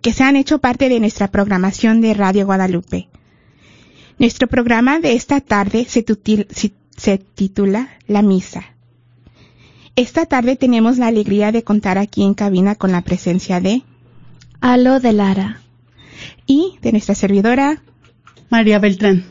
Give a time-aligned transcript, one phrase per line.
[0.00, 3.08] que se han hecho parte de nuestra programación de Radio Guadalupe.
[4.18, 6.04] Nuestro programa de esta tarde se,
[6.96, 8.64] se titula La Misa.
[9.96, 13.82] Esta tarde tenemos la alegría de contar aquí en cabina con la presencia de
[14.60, 15.60] Alo de Lara
[16.46, 17.82] y de nuestra servidora
[18.50, 19.24] María Beltrán.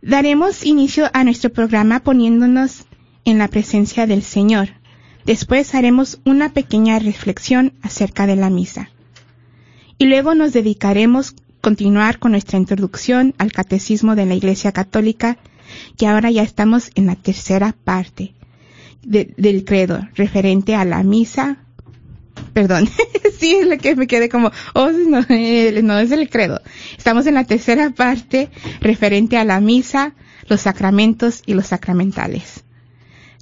[0.00, 2.84] Daremos inicio a nuestro programa poniéndonos
[3.24, 4.70] en la presencia del Señor.
[5.28, 8.88] Después haremos una pequeña reflexión acerca de la misa.
[9.98, 15.36] Y luego nos dedicaremos a continuar con nuestra introducción al catecismo de la Iglesia Católica,
[15.98, 18.32] que ahora ya estamos en la tercera parte
[19.02, 21.58] del credo, referente a la misa.
[22.54, 22.88] Perdón,
[23.38, 26.62] sí, es lo que me quedé como, oh, no, eh, no es el credo.
[26.96, 28.48] Estamos en la tercera parte
[28.80, 30.14] referente a la misa,
[30.48, 32.64] los sacramentos y los sacramentales.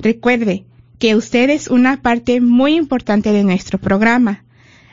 [0.00, 0.64] Recuerde,
[0.98, 4.44] que usted es una parte muy importante de nuestro programa,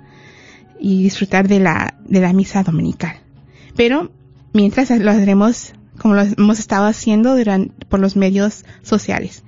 [0.78, 3.16] Y disfrutar de la, de la misa dominical.
[3.76, 4.10] Pero
[4.52, 9.44] mientras lo haremos como lo hemos estado haciendo durante, por los medios sociales.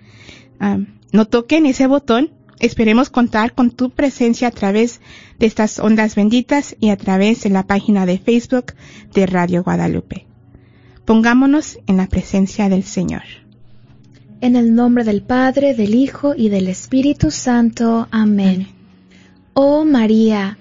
[0.61, 2.31] Uh, no toquen ese botón
[2.63, 5.01] Esperemos contar con tu presencia a través
[5.41, 8.75] de estas ondas benditas y a través de la página de Facebook
[9.13, 10.27] de Radio Guadalupe.
[11.05, 13.25] Pongámonos en la presencia del Señor.
[14.41, 18.07] En el nombre del Padre, del Hijo y del Espíritu Santo.
[18.13, 18.69] Amén.
[19.55, 20.57] Oh María,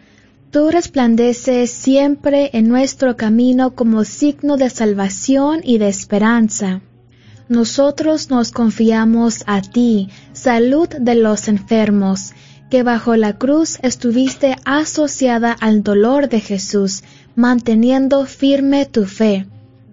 [0.50, 6.82] tú resplandeces siempre en nuestro camino como signo de salvación y de esperanza.
[7.52, 12.32] Nosotros nos confiamos a ti, salud de los enfermos,
[12.70, 17.04] que bajo la cruz estuviste asociada al dolor de Jesús,
[17.36, 19.48] manteniendo firme tu fe.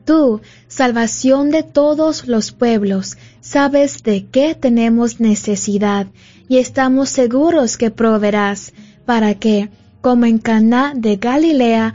[0.04, 6.06] Tú, salvación de todos los pueblos, sabes de qué tenemos necesidad
[6.48, 8.72] y estamos seguros que proveerás
[9.04, 9.68] para que,
[10.00, 11.94] como en Caná de Galilea,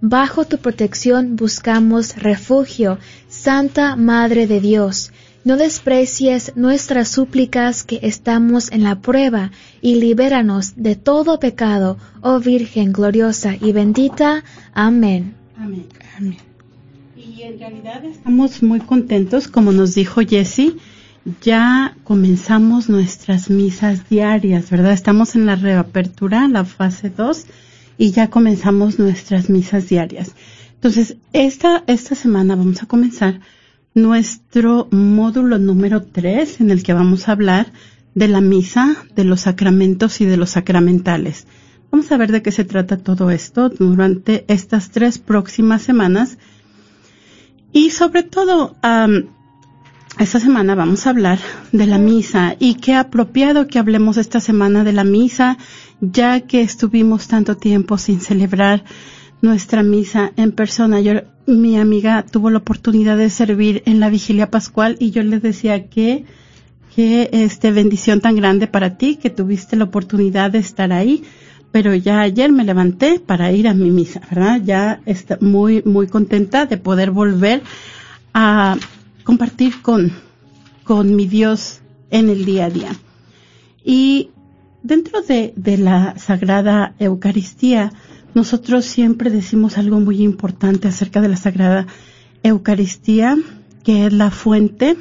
[0.00, 2.98] Bajo tu protección buscamos refugio,
[3.28, 5.10] Santa Madre de Dios.
[5.44, 9.50] No desprecies nuestras súplicas que estamos en la prueba
[9.80, 14.44] y libéranos de todo pecado, oh Virgen gloriosa y bendita.
[14.72, 15.34] Amén.
[15.56, 15.86] Amén.
[16.16, 16.36] Amén.
[17.16, 20.76] Y en realidad estamos muy contentos, como nos dijo Jessie,
[21.42, 24.92] ya comenzamos nuestras misas diarias, ¿verdad?
[24.92, 27.46] Estamos en la reapertura, la fase 2
[27.98, 30.34] y ya comenzamos nuestras misas diarias.
[30.74, 33.40] Entonces, esta, esta semana vamos a comenzar
[33.94, 37.72] nuestro módulo número 3 en el que vamos a hablar
[38.14, 41.46] de la misa, de los sacramentos y de los sacramentales.
[41.90, 46.38] Vamos a ver de qué se trata todo esto durante estas tres próximas semanas.
[47.72, 48.76] Y sobre todo,
[50.18, 51.38] esta semana vamos a hablar
[51.72, 55.58] de la misa y qué apropiado que hablemos esta semana de la misa
[56.00, 58.84] ya que estuvimos tanto tiempo sin celebrar
[59.40, 61.00] nuestra misa en persona.
[61.00, 61.14] Yo,
[61.46, 65.88] mi amiga tuvo la oportunidad de servir en la vigilia pascual y yo le decía
[65.88, 66.24] que,
[66.94, 71.24] que este bendición tan grande para ti, que tuviste la oportunidad de estar ahí.
[71.70, 74.62] Pero ya ayer me levanté para ir a mi misa, ¿verdad?
[74.64, 77.62] Ya está muy, muy contenta de poder volver
[78.32, 78.76] a
[79.22, 80.12] compartir con,
[80.84, 81.80] con mi Dios
[82.10, 82.96] en el día a día.
[83.84, 84.30] Y
[84.82, 87.92] dentro de, la Sagrada Eucaristía,
[88.34, 91.86] nosotros siempre decimos algo muy importante acerca de la Sagrada
[92.42, 93.36] Eucaristía,
[93.84, 94.96] que es la fuente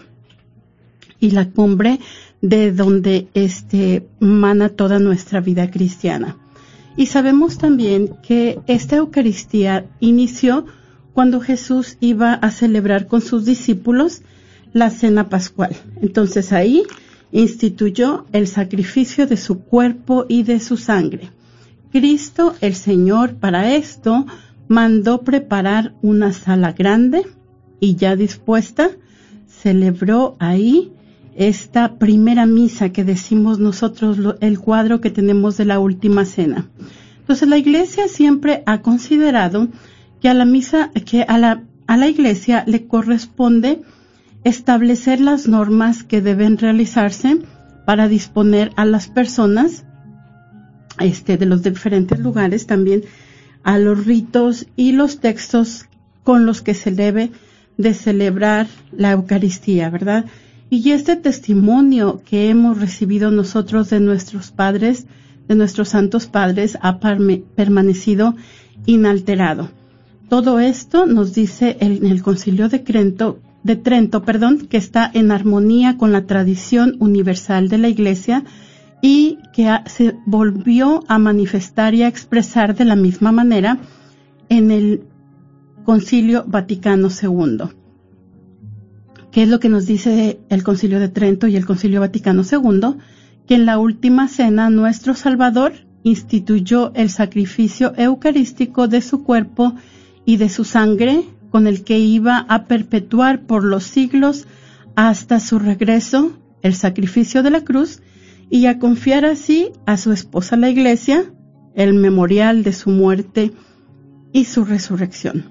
[1.19, 1.99] y la cumbre
[2.41, 6.37] de donde este mana toda nuestra vida cristiana.
[6.95, 10.65] Y sabemos también que esta Eucaristía inició
[11.13, 14.21] cuando Jesús iba a celebrar con sus discípulos
[14.73, 15.75] la cena pascual.
[16.01, 16.83] Entonces ahí
[17.31, 21.31] instituyó el sacrificio de su cuerpo y de su sangre.
[21.91, 24.25] Cristo el Señor para esto
[24.67, 27.25] mandó preparar una sala grande
[27.79, 28.89] y ya dispuesta,
[29.47, 30.91] celebró ahí
[31.35, 36.67] esta primera misa que decimos nosotros, el cuadro que tenemos de la última cena.
[37.19, 39.67] Entonces la iglesia siempre ha considerado
[40.19, 43.81] que a la misa, que a la, a la iglesia le corresponde
[44.47, 47.39] establecer las normas que deben realizarse
[47.85, 49.85] para disponer a las personas
[50.99, 53.03] este, de los diferentes lugares también
[53.63, 55.85] a los ritos y los textos
[56.23, 57.31] con los que se debe
[57.77, 60.25] de celebrar la Eucaristía, ¿verdad?
[60.69, 65.05] Y este testimonio que hemos recibido nosotros de nuestros padres,
[65.47, 68.35] de nuestros santos padres, ha permanecido
[68.85, 69.69] inalterado.
[70.29, 75.29] Todo esto nos dice en el Concilio de Trento, de Trento, perdón, que está en
[75.29, 78.43] armonía con la tradición universal de la Iglesia
[79.01, 83.77] y que se volvió a manifestar y a expresar de la misma manera
[84.49, 85.03] en el
[85.83, 87.69] Concilio Vaticano II.
[89.31, 92.95] ¿Qué es lo que nos dice el Concilio de Trento y el Concilio Vaticano II?
[93.45, 99.75] Que en la última cena nuestro Salvador instituyó el sacrificio eucarístico de su cuerpo
[100.25, 101.25] y de su sangre
[101.57, 104.45] con el que iba a perpetuar por los siglos
[104.95, 108.03] hasta su regreso el sacrificio de la cruz
[108.51, 111.33] y a confiar así a su esposa la iglesia
[111.73, 113.53] el memorial de su muerte
[114.31, 115.45] y su resurrección.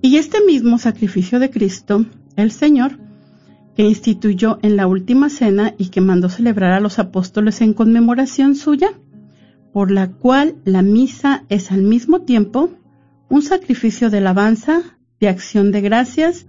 [0.00, 2.96] Y este mismo sacrificio de Cristo, el Señor,
[3.74, 8.54] que instituyó en la última cena y que mandó celebrar a los apóstoles en conmemoración
[8.54, 8.92] suya,
[9.72, 12.70] por la cual la misa es al mismo tiempo
[13.28, 16.46] un sacrificio de alabanza, de acción de gracias,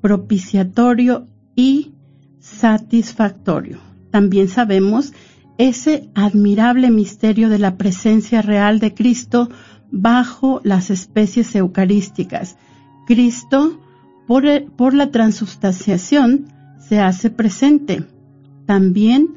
[0.00, 1.26] propiciatorio
[1.56, 1.92] y
[2.40, 5.12] satisfactorio también sabemos
[5.58, 9.48] ese admirable misterio de la presencia real de Cristo
[9.90, 12.56] bajo las especies eucarísticas.
[13.06, 13.80] Cristo,
[14.26, 16.46] por, la transustanciación,
[16.78, 18.04] se hace presente.
[18.66, 19.34] También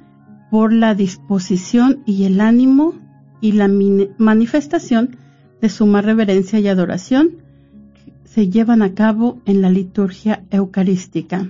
[0.51, 2.93] por la disposición y el ánimo
[3.39, 3.69] y la
[4.17, 5.17] manifestación
[5.61, 7.37] de suma reverencia y adoración
[8.33, 11.49] se llevan a cabo en la liturgia eucarística.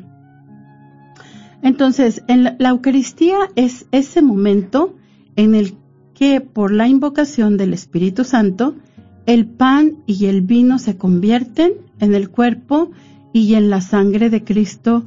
[1.62, 4.96] Entonces, en la, Eucaristía es ese momento
[5.36, 5.76] en el
[6.16, 8.76] que por la invocación del Espíritu Santo,
[9.28, 12.90] el pan y el vino se convierten en el cuerpo
[13.32, 15.04] y en la sangre de Cristo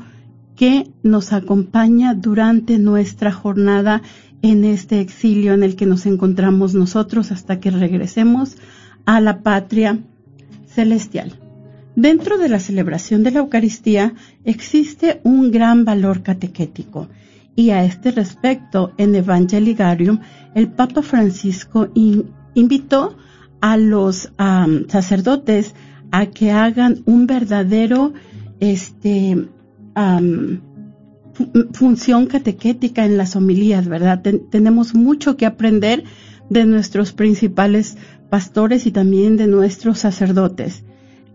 [0.54, 4.00] que nos acompaña durante nuestra jornada
[4.42, 8.56] en este exilio en el que nos encontramos nosotros hasta que regresemos
[9.06, 9.98] a la patria
[10.66, 11.43] celestial.
[11.96, 17.08] Dentro de la celebración de la Eucaristía existe un gran valor catequético
[17.56, 20.18] y a este respecto en Evangeligarium
[20.54, 21.88] el Papa Francisco
[22.54, 23.16] invitó
[23.60, 24.32] a los
[24.88, 25.74] sacerdotes
[26.10, 28.12] a que hagan un verdadero
[28.60, 29.48] este,
[31.72, 34.20] función catequética en las homilías, ¿verdad?
[34.50, 36.04] tenemos mucho que aprender
[36.50, 37.96] de nuestros principales
[38.30, 40.84] pastores y también de nuestros sacerdotes.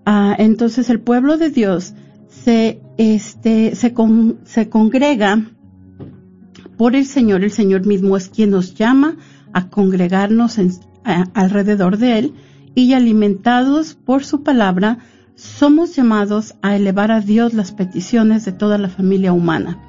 [0.06, 1.94] Ah, entonces el pueblo de Dios
[2.28, 3.94] se, este, se,
[4.44, 5.46] se congrega
[6.78, 7.44] por el Señor.
[7.44, 9.18] El Señor mismo es quien nos llama
[9.54, 10.58] a congregarnos
[11.34, 12.34] alrededor de Él
[12.76, 15.00] y alimentados por su palabra,
[15.36, 19.80] somos llamados a elevar a Dios las peticiones de toda la familia humana.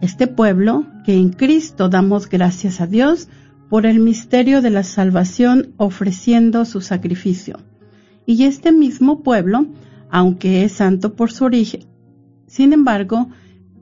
[0.00, 3.28] Este pueblo, que en Cristo damos gracias a Dios
[3.70, 7.58] por el misterio de la salvación ofreciendo su sacrificio.
[8.26, 9.66] Y este mismo pueblo,
[10.10, 11.84] aunque es santo por su origen,
[12.46, 13.28] sin embargo,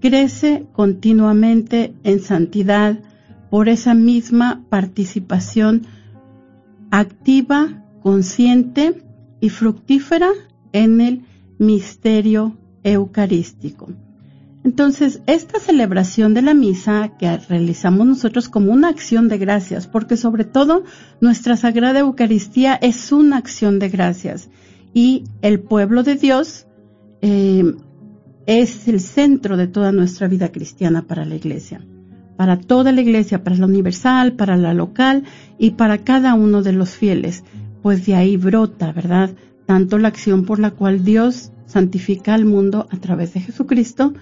[0.00, 2.98] crece continuamente en santidad
[3.50, 5.86] por esa misma participación
[6.90, 9.02] activa, consciente
[9.40, 10.30] y fructífera
[10.72, 11.22] en el
[11.58, 13.88] misterio eucarístico.
[14.64, 20.16] Entonces, esta celebración de la misa que realizamos nosotros como una acción de gracias, porque
[20.16, 20.85] sobre todo
[21.21, 24.49] nuestra Sagrada Eucaristía es una acción de gracias
[24.94, 26.66] y el pueblo de Dios
[27.21, 27.75] eh,
[28.47, 31.85] es el centro de toda nuestra vida cristiana para la Iglesia.
[32.37, 35.23] para toda la iglesia, para la universal, para la local
[35.56, 37.44] y para cada uno de los fieles,
[37.80, 39.30] pues de ahí brota, ¿verdad?
[39.66, 44.14] Tanto la acción por la cual Dios santifica al mundo a través de Jesucristo,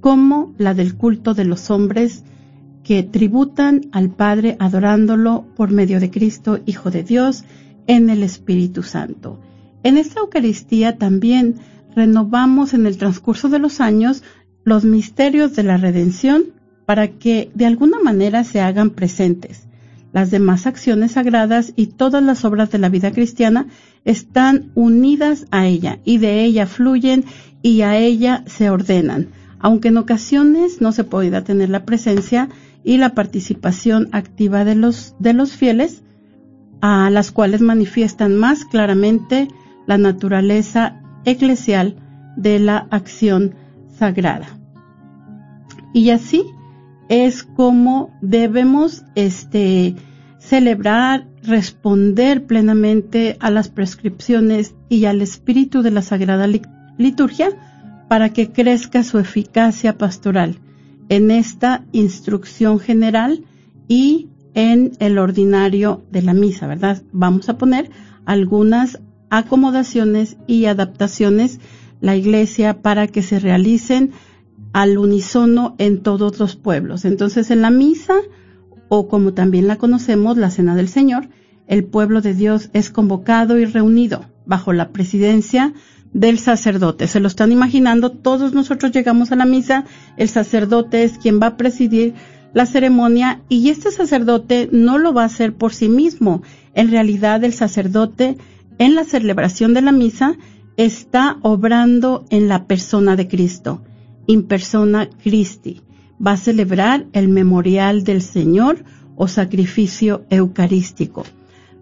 [0.00, 2.24] como la del culto de los hombres
[2.82, 7.44] que tributan al Padre adorándolo por medio de Cristo, Hijo de Dios,
[7.86, 9.38] en el Espíritu Santo.
[9.82, 11.56] En esta Eucaristía también
[11.94, 14.22] renovamos en el transcurso de los años
[14.64, 16.44] los misterios de la redención
[16.86, 19.66] para que de alguna manera se hagan presentes.
[20.12, 23.68] Las demás acciones sagradas y todas las obras de la vida cristiana
[24.04, 27.24] están unidas a ella y de ella fluyen
[27.62, 29.28] y a ella se ordenan,
[29.60, 32.48] aunque en ocasiones no se pueda tener la presencia
[32.82, 36.02] y la participación activa de los, de los fieles,
[36.80, 39.48] a las cuales manifiestan más claramente
[39.86, 41.96] la naturaleza eclesial
[42.36, 43.54] de la acción
[43.98, 44.46] sagrada.
[45.92, 46.44] Y así
[47.10, 49.94] es como debemos este,
[50.38, 56.48] celebrar, responder plenamente a las prescripciones y al espíritu de la Sagrada
[56.96, 57.50] Liturgia
[58.10, 60.58] para que crezca su eficacia pastoral
[61.08, 63.44] en esta instrucción general
[63.86, 67.04] y en el ordinario de la misa, ¿verdad?
[67.12, 67.88] Vamos a poner
[68.24, 68.98] algunas
[69.30, 71.60] acomodaciones y adaptaciones
[72.00, 74.10] la iglesia para que se realicen
[74.72, 77.04] al unísono en todos los pueblos.
[77.04, 78.16] Entonces, en la misa,
[78.88, 81.28] o como también la conocemos, la Cena del Señor,
[81.68, 85.74] el pueblo de Dios es convocado y reunido bajo la presidencia
[86.12, 87.06] del sacerdote.
[87.06, 89.84] Se lo están imaginando, todos nosotros llegamos a la misa,
[90.16, 92.14] el sacerdote es quien va a presidir
[92.52, 96.42] la ceremonia y este sacerdote no lo va a hacer por sí mismo.
[96.74, 98.36] En realidad el sacerdote
[98.78, 100.36] en la celebración de la misa
[100.76, 103.82] está obrando en la persona de Cristo,
[104.26, 105.82] in persona Christi.
[106.24, 108.84] Va a celebrar el memorial del Señor
[109.16, 111.24] o sacrificio eucarístico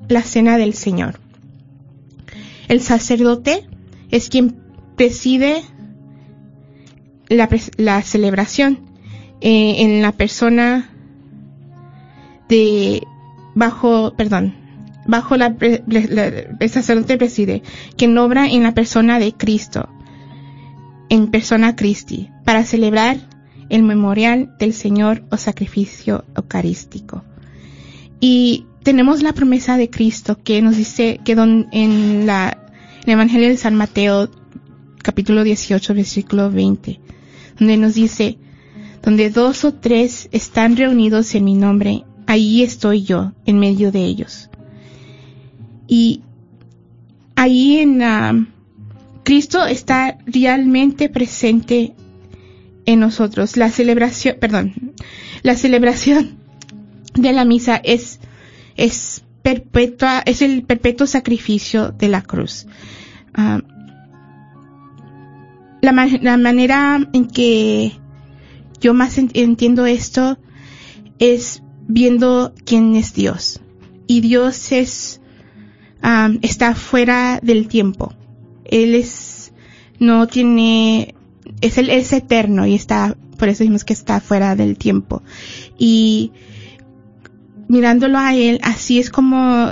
[0.08, 1.20] la cena del Señor.
[2.68, 3.68] El sacerdote
[4.12, 4.56] es quien
[4.96, 5.64] preside
[7.30, 8.80] la, la celebración
[9.42, 10.90] eh, en la persona
[12.50, 13.04] de
[13.56, 14.56] bajo, perdón,
[15.06, 17.64] bajo la, el sacerdote preside,
[17.96, 19.88] quien obra en la persona de Cristo,
[21.10, 23.18] en persona Christi, para celebrar
[23.70, 27.24] el memorial del Señor o sacrificio eucarístico.
[28.20, 32.58] Y tenemos la promesa de Cristo que nos dice que en la,
[33.06, 34.30] el Evangelio de San Mateo,
[35.02, 37.00] capítulo 18, versículo 20,
[37.60, 38.38] donde nos dice,
[39.04, 44.06] donde dos o tres están reunidos en mi nombre, ahí estoy yo en medio de
[44.06, 44.50] ellos.
[45.88, 46.22] Y
[47.36, 48.50] ahí en
[49.24, 51.94] Cristo está realmente presente
[52.86, 53.58] en nosotros.
[53.58, 54.94] La celebración, perdón,
[55.44, 56.38] la celebración
[57.16, 58.20] de la misa es,
[58.76, 62.68] es perpetua, es el perpetuo sacrificio de la cruz.
[63.34, 63.62] Ah,
[65.82, 67.94] la, la, manera en que,
[68.80, 70.38] yo más entiendo esto
[71.20, 73.62] es viendo quién es Dios.
[74.08, 75.22] Y Dios es,
[76.42, 78.14] está fuera del tiempo.
[78.66, 79.54] Él es,
[80.00, 81.16] no tiene,
[81.62, 85.22] es, el, es eterno y está, por eso decimos que está fuera del tiempo.
[85.78, 86.32] Y
[87.68, 89.72] mirándolo a Él, así es como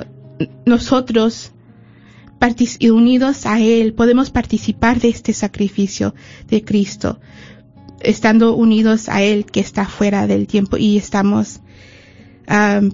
[0.65, 1.51] nosotros,
[2.91, 6.13] unidos a Él, podemos participar de este sacrificio
[6.47, 7.19] de Cristo,
[7.99, 11.61] estando unidos a Él que está fuera del tiempo y estamos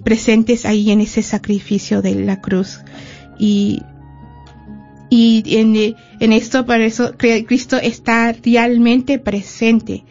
[0.02, 2.80] presentes ahí en ese sacrificio de la cruz.
[3.38, 3.82] Y,
[5.10, 10.04] y en, en esto, por eso Cristo está realmente presente.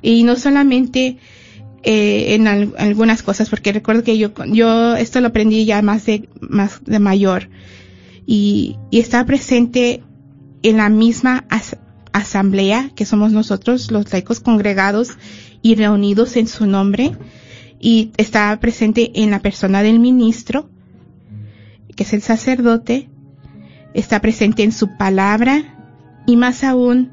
[0.00, 1.18] Y no solamente
[1.82, 6.28] eh, en algunas cosas, porque recuerdo que yo, yo esto lo aprendí ya más de,
[6.40, 7.48] más de mayor.
[8.26, 10.02] Y, y está presente
[10.62, 11.46] en la misma
[12.12, 15.16] asamblea que somos nosotros, los laicos congregados
[15.62, 17.12] y reunidos en su nombre.
[17.78, 20.68] Y está presente en la persona del ministro,
[21.94, 23.08] que es el sacerdote.
[23.94, 25.76] Está presente en su palabra
[26.26, 27.12] y más aún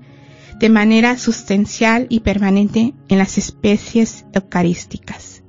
[0.60, 5.44] de manera sustancial y permanente en las especies eucarísticas.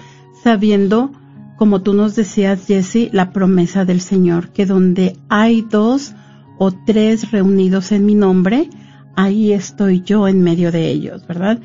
[0.43, 1.11] sabiendo,
[1.57, 6.13] como tú nos decías, Jesse, la promesa del Señor, que donde hay dos
[6.57, 8.69] o tres reunidos en mi nombre,
[9.15, 11.59] ahí estoy yo en medio de ellos, ¿verdad?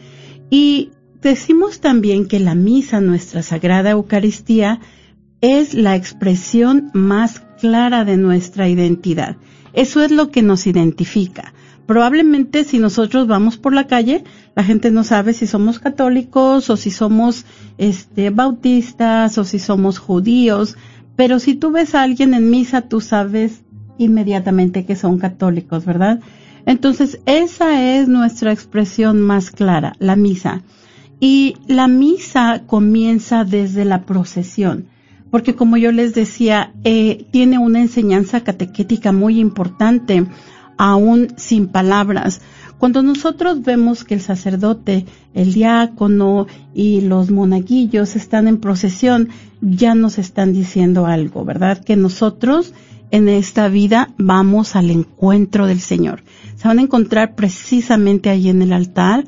[0.51, 0.91] Y
[1.21, 4.81] decimos también que la misa, nuestra Sagrada Eucaristía,
[5.41, 9.37] es la expresión más clara de nuestra identidad.
[9.73, 11.53] Eso es lo que nos identifica.
[11.93, 14.25] Probablemente si nosotros vamos por la calle,
[14.57, 17.45] la gente no sabe si somos católicos o si somos
[17.77, 20.79] este bautistas o si somos judíos,
[21.17, 23.61] pero si tú ves a alguien en misa, tú sabes
[23.99, 26.21] inmediatamente que son católicos, ¿verdad?
[26.65, 30.63] Entonces, esa es nuestra expresión más clara, la misa.
[31.21, 34.87] Y la misa comienza desde la procesión,
[35.31, 40.25] porque como yo les decía, eh, tiene una enseñanza catequética muy importante
[40.83, 42.41] aún sin palabras.
[42.77, 49.29] Cuando nosotros vemos que el sacerdote, el diácono y los monaguillos están en procesión,
[49.61, 51.85] ya nos están diciendo algo, ¿verdad?
[51.85, 52.75] Que nosotros
[53.13, 56.25] en esta vida vamos al encuentro del Señor.
[56.57, 59.25] Se van a encontrar precisamente ahí en el altar,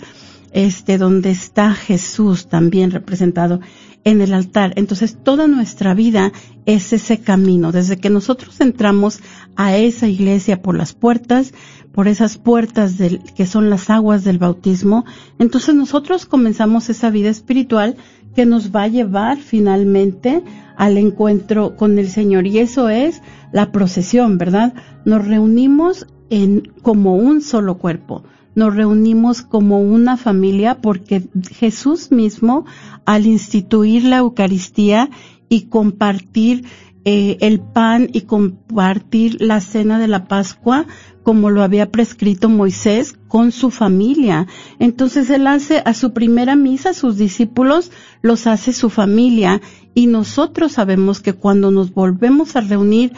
[0.51, 3.61] este, donde está Jesús también representado
[4.05, 4.73] en el altar.
[4.77, 6.33] Entonces toda nuestra vida
[6.67, 7.73] es ese camino.
[7.73, 9.21] Desde que nosotros entramos
[9.57, 11.53] a esa iglesia por las puertas,
[11.93, 15.05] por esas puertas del, que son las aguas del bautismo,
[15.39, 17.97] entonces nosotros comenzamos esa vida espiritual
[18.35, 20.43] que nos va a llevar finalmente
[20.77, 22.47] al encuentro con el Señor.
[22.47, 24.75] Y eso es la procesión, ¿verdad?
[25.05, 32.65] Nos reunimos en, como un solo cuerpo nos reunimos como una familia porque Jesús mismo,
[33.05, 35.11] al instituir la Eucaristía
[35.49, 36.65] y compartir
[37.07, 40.87] eh, el pan y compartir la cena de la Pascua,
[41.23, 44.47] como lo había prescrito Moisés, con su familia.
[44.79, 47.91] Entonces él hace a su primera misa, sus discípulos
[48.23, 49.61] los hace su familia.
[49.93, 53.13] Y nosotros sabemos que cuando nos volvemos a reunir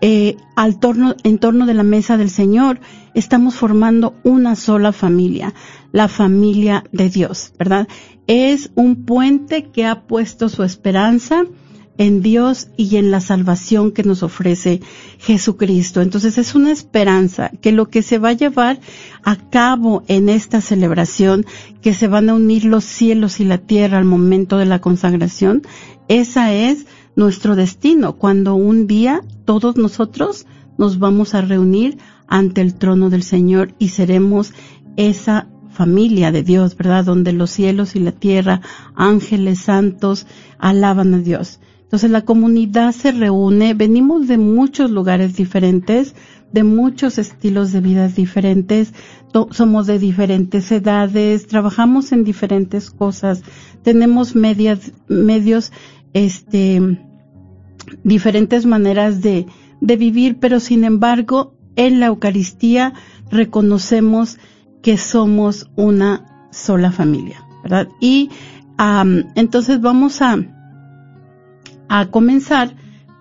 [0.00, 2.80] eh, al torno, en torno de la mesa del Señor,
[3.14, 5.54] estamos formando una sola familia,
[5.92, 7.88] la familia de Dios, ¿verdad?
[8.26, 11.44] Es un puente que ha puesto su esperanza
[12.00, 14.80] en Dios y en la salvación que nos ofrece
[15.18, 16.00] Jesucristo.
[16.00, 18.80] Entonces es una esperanza que lo que se va a llevar
[19.22, 21.44] a cabo en esta celebración,
[21.82, 25.60] que se van a unir los cielos y la tierra al momento de la consagración,
[26.08, 26.86] esa es
[27.20, 30.46] nuestro destino, cuando un día todos nosotros
[30.78, 34.54] nos vamos a reunir ante el trono del Señor y seremos
[34.96, 37.04] esa familia de Dios, ¿verdad?
[37.04, 38.62] Donde los cielos y la tierra,
[38.94, 40.26] ángeles santos,
[40.58, 41.60] alaban a Dios.
[41.82, 46.14] Entonces la comunidad se reúne, venimos de muchos lugares diferentes,
[46.52, 48.94] de muchos estilos de vida diferentes,
[49.50, 53.42] somos de diferentes edades, trabajamos en diferentes cosas,
[53.82, 55.70] tenemos medias, medios,
[56.14, 56.98] este,
[58.04, 59.46] diferentes maneras de,
[59.80, 62.92] de vivir, pero sin embargo, en la Eucaristía
[63.30, 64.38] reconocemos
[64.82, 67.88] que somos una sola familia, ¿verdad?
[68.00, 68.30] Y
[69.34, 70.38] entonces vamos a,
[71.88, 72.74] a comenzar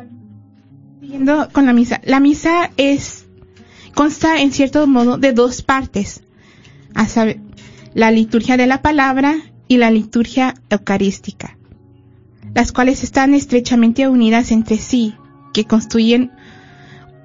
[1.01, 3.27] siguiendo con la misa, la misa es,
[3.95, 6.23] consta en cierto modo de dos partes,
[6.95, 7.41] a saber,
[7.95, 9.37] la liturgia de la palabra
[9.71, 11.57] y la liturgia eucarística,
[12.57, 15.15] las cuales están estrechamente unidas entre sí,
[15.55, 16.33] que construyen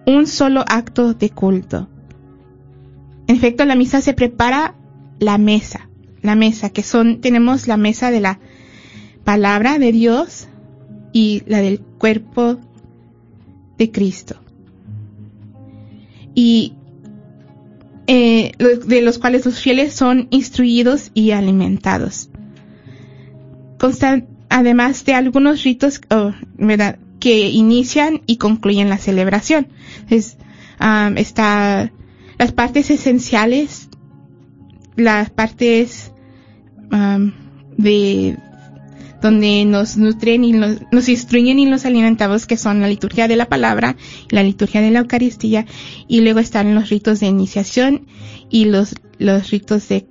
[0.06, 1.90] un solo acto de culto.
[3.26, 4.76] En efecto, la misa se prepara
[5.18, 5.90] la mesa,
[6.22, 8.40] la mesa, que son, tenemos la mesa de la
[9.24, 10.48] palabra de Dios
[11.14, 12.60] y la del cuerpo
[13.80, 14.36] de Cristo.
[16.36, 16.74] Y
[18.06, 18.52] eh,
[18.86, 22.30] de los cuales los fieles son instruidos y alimentados
[23.86, 26.32] constan además de algunos ritos oh,
[27.20, 29.68] que inician y concluyen la celebración.
[30.10, 30.38] Es,
[31.18, 31.92] está
[32.40, 33.90] las partes esenciales,
[34.96, 36.12] las partes
[37.78, 38.38] de
[39.22, 43.46] donde nos nutren y nos, instruyen y nos alimentamos, que son la liturgia de la
[43.46, 43.98] palabra,
[44.30, 45.68] la liturgia de la Eucaristía,
[46.08, 48.08] y luego están los ritos de iniciación
[48.50, 50.08] y los, los ritos de,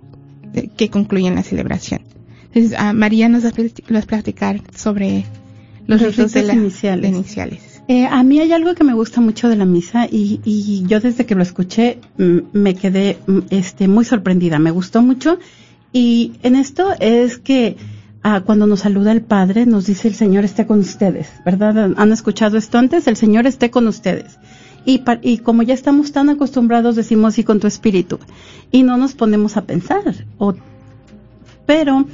[0.76, 2.13] que concluyen la celebración.
[2.78, 5.24] Ah, María nos va a platicar sobre
[5.86, 7.82] los, ritos, de iniciales.
[7.88, 11.26] Eh, a mí hay algo que me gusta mucho de la misa y, yo desde
[11.26, 15.38] que lo escuché mm, me quedé mm, este, muy sorprendida, me gustó mucho
[15.92, 17.76] y en esto es que
[18.22, 21.92] ah, cuando nos saluda el Padre nos dice el Señor esté con ustedes, ¿verdad?
[21.96, 23.06] ¿Han escuchado esto antes?
[23.06, 24.38] El Señor esté con ustedes.
[24.86, 28.18] Y, y como ya estamos tan acostumbrados decimos y con tu espíritu
[28.70, 30.26] y no nos ponemos a pensar.
[30.38, 30.54] O,
[31.66, 32.06] pero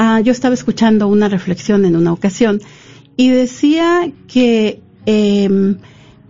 [0.00, 2.60] Ah, yo estaba escuchando una reflexión en una ocasión
[3.16, 5.78] y decía que em,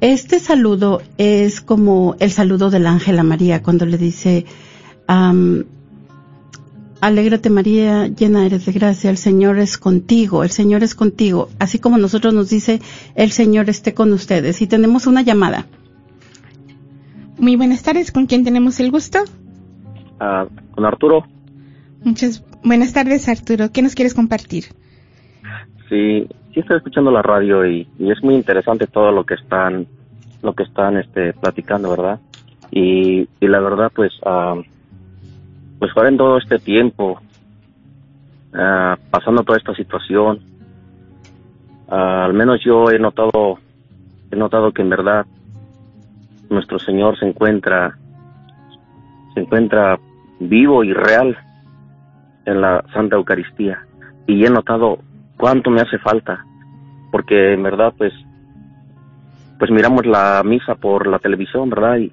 [0.00, 4.46] este saludo es como el saludo del ángel a María cuando le dice,
[7.02, 11.78] Alégrate María, llena eres de gracia, el Señor es contigo, el Señor es contigo, así
[11.78, 12.80] como nosotros nos dice,
[13.16, 14.62] el Señor esté con ustedes.
[14.62, 15.66] Y tenemos una llamada.
[17.38, 19.18] Muy buenas tardes, ¿con quién tenemos el gusto?
[20.20, 21.26] Ah, con Arturo.
[22.02, 23.70] Muchas buenas tardes, Arturo.
[23.72, 24.64] ¿Qué nos quieres compartir?
[25.88, 29.86] Sí, sí estoy escuchando la radio y, es muy interesante todo lo que están,
[30.42, 32.20] lo que están, este, platicando, ¿verdad?
[32.70, 34.62] Y, y la verdad, pues, uh,
[35.78, 37.20] pues ahora en todo este tiempo,
[38.52, 40.40] uh, pasando toda esta situación,
[41.88, 43.58] uh, al menos yo he notado,
[44.30, 45.26] he notado que en verdad
[46.50, 47.96] nuestro Señor se encuentra,
[49.34, 49.98] se encuentra
[50.40, 51.36] vivo y real
[52.48, 53.86] en la Santa Eucaristía.
[54.26, 54.98] Y he notado
[55.36, 56.44] cuánto me hace falta,
[57.12, 58.12] porque en verdad pues
[59.58, 61.96] pues miramos la misa por la televisión, ¿verdad?
[61.98, 62.12] Y,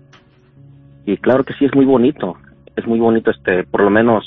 [1.05, 2.37] y claro que sí es muy bonito,
[2.75, 4.23] es muy bonito este, por lo menos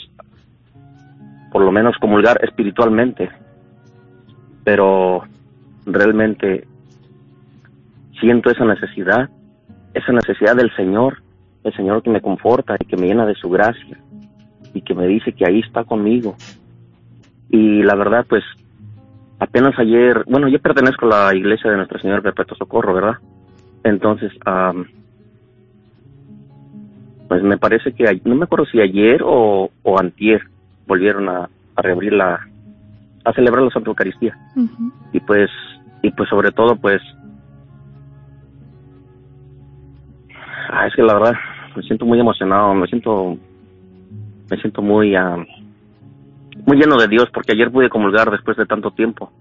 [1.51, 3.31] por lo menos comulgar espiritualmente,
[4.65, 5.23] pero
[5.87, 6.67] realmente
[8.21, 9.31] siento esa necesidad,
[9.95, 11.23] esa necesidad del Señor,
[11.65, 13.99] el Señor que me conforta y que me llena de su gracia
[14.79, 16.37] y que me dice que ahí está conmigo.
[17.51, 18.45] Y la verdad, pues,
[19.41, 23.17] apenas ayer, bueno, yo pertenezco a la iglesia de Nuestro Señor Perpetuo Socorro, ¿verdad?
[23.83, 24.33] Entonces,
[27.29, 30.43] pues me parece que, no me acuerdo si ayer o, o antier
[30.87, 32.39] volvieron a, a reabrir la,
[33.25, 34.39] a celebrar la Santa Eucaristía.
[35.13, 35.51] Y pues,
[36.03, 37.03] y pues sobre todo, pues,
[40.71, 41.35] ah, es que la verdad,
[41.75, 43.37] me siento muy emocionado, me siento
[44.51, 45.45] me siento muy uh,
[46.67, 49.33] muy lleno de Dios porque ayer pude comulgar después de tanto tiempo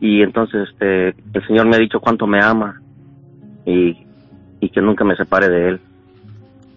[0.00, 2.80] y entonces este el Señor me ha dicho cuánto me ama
[3.64, 3.96] y,
[4.60, 5.80] y que nunca me separe de él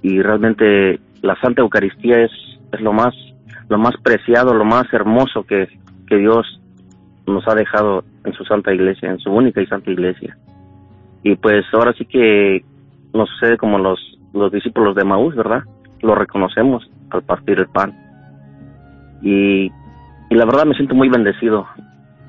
[0.01, 2.31] y realmente la Santa Eucaristía es,
[2.71, 3.13] es lo más
[3.69, 5.67] lo más preciado, lo más hermoso que,
[6.07, 6.61] que Dios
[7.25, 10.37] nos ha dejado en su Santa Iglesia, en su única y Santa Iglesia.
[11.23, 12.63] Y pues ahora sí que
[13.13, 13.99] nos sucede como los,
[14.33, 15.63] los discípulos de Maús, ¿verdad?
[16.05, 17.93] Lo reconocemos al partir el pan.
[19.21, 19.65] Y,
[20.29, 21.65] y la verdad me siento muy bendecido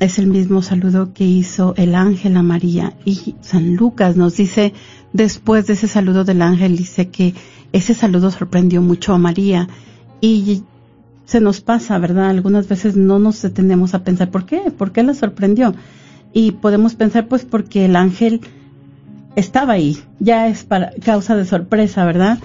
[0.00, 2.94] es el mismo saludo que hizo el ángel a María.
[3.04, 4.72] Y San Lucas nos dice,
[5.12, 7.34] después de ese saludo del ángel, dice que
[7.72, 9.68] ese saludo sorprendió mucho a María.
[10.20, 10.62] Y
[11.24, 12.30] se nos pasa, ¿verdad?
[12.30, 14.70] Algunas veces no nos detenemos a pensar, ¿por qué?
[14.76, 15.74] ¿Por qué la sorprendió?
[16.32, 18.40] Y podemos pensar, pues, porque el ángel
[19.36, 22.38] estaba ahí, ya es para causa de sorpresa, ¿verdad?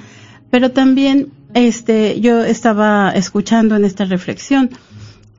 [0.51, 4.69] Pero también este yo estaba escuchando en esta reflexión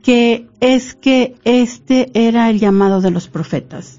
[0.03, 3.96] que es que este era el llamado de los profetas.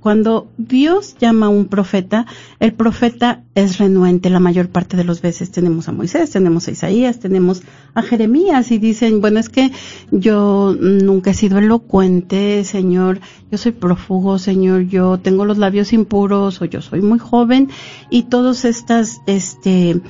[0.00, 2.26] Cuando Dios llama a un profeta,
[2.58, 5.52] el profeta es renuente la mayor parte de las veces.
[5.52, 7.62] Tenemos a Moisés, tenemos a Isaías, tenemos
[7.94, 9.70] a Jeremías y dicen, bueno, es que
[10.10, 16.60] yo nunca he sido elocuente, Señor, yo soy prófugo, Señor, yo tengo los labios impuros
[16.60, 17.70] o yo soy muy joven
[18.10, 20.00] y todos estas, este,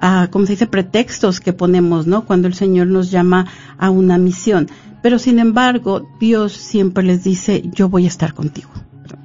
[0.00, 2.24] ah, como se dice, pretextos que ponemos, ¿no?
[2.24, 3.46] Cuando el Señor nos llama
[3.78, 4.68] a una misión.
[5.02, 8.70] Pero sin embargo, Dios siempre les dice, yo voy a estar contigo.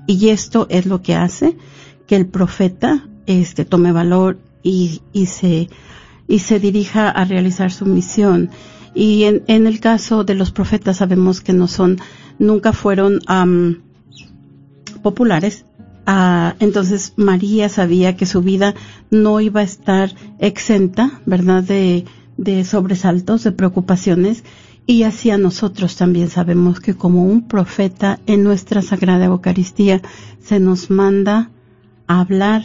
[0.05, 1.57] Y esto es lo que hace
[2.07, 5.69] que el profeta este, tome valor y, y, se,
[6.27, 8.49] y se dirija a realizar su misión.
[8.95, 11.99] Y en, en el caso de los profetas sabemos que no son,
[12.39, 13.19] nunca fueron
[15.03, 15.65] populares.
[16.05, 18.73] Ah, entonces María sabía que su vida
[19.11, 21.63] no iba a estar exenta, ¿verdad?
[21.63, 22.05] De,
[22.37, 24.43] de sobresaltos, de preocupaciones,
[24.87, 30.01] y así a nosotros también sabemos que como un profeta en nuestra Sagrada Eucaristía
[30.41, 31.51] se nos manda
[32.07, 32.63] a hablar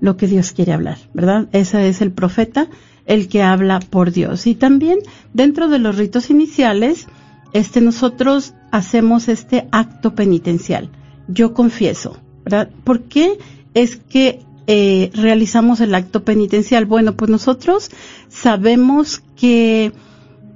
[0.00, 1.48] lo que Dios quiere hablar, ¿verdad?
[1.50, 2.68] Ese es el profeta,
[3.04, 4.46] el que habla por Dios.
[4.46, 5.00] Y también
[5.34, 7.08] dentro de los ritos iniciales,
[7.52, 10.90] este, nosotros hacemos este acto penitencial.
[11.26, 12.70] Yo confieso, ¿verdad?
[12.84, 13.38] ¿Por qué
[13.74, 16.84] es que eh, realizamos el acto penitencial?
[16.84, 17.90] Bueno, pues nosotros
[18.28, 19.92] sabemos que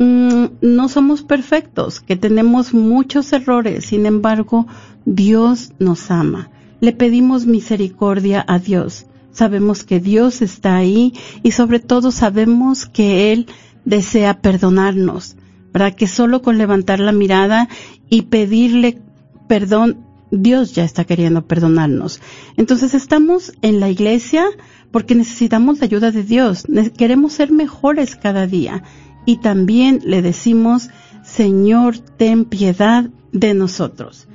[0.00, 4.66] Mm, no somos perfectos, que tenemos muchos errores, sin embargo,
[5.04, 6.48] Dios nos ama.
[6.80, 9.04] Le pedimos misericordia a Dios.
[9.30, 13.46] Sabemos que Dios está ahí y sobre todo sabemos que Él
[13.84, 15.36] desea perdonarnos,
[15.70, 17.68] para que solo con levantar la mirada
[18.08, 19.02] y pedirle
[19.48, 19.98] perdón,
[20.30, 22.22] Dios ya está queriendo perdonarnos.
[22.56, 24.46] Entonces estamos en la iglesia
[24.92, 26.64] porque necesitamos la ayuda de Dios,
[26.96, 28.82] queremos ser mejores cada día
[29.26, 30.90] y también le decimos,
[31.24, 34.26] Señor, ten piedad de nosotros.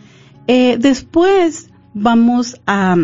[0.47, 2.95] Eh, después vamos a,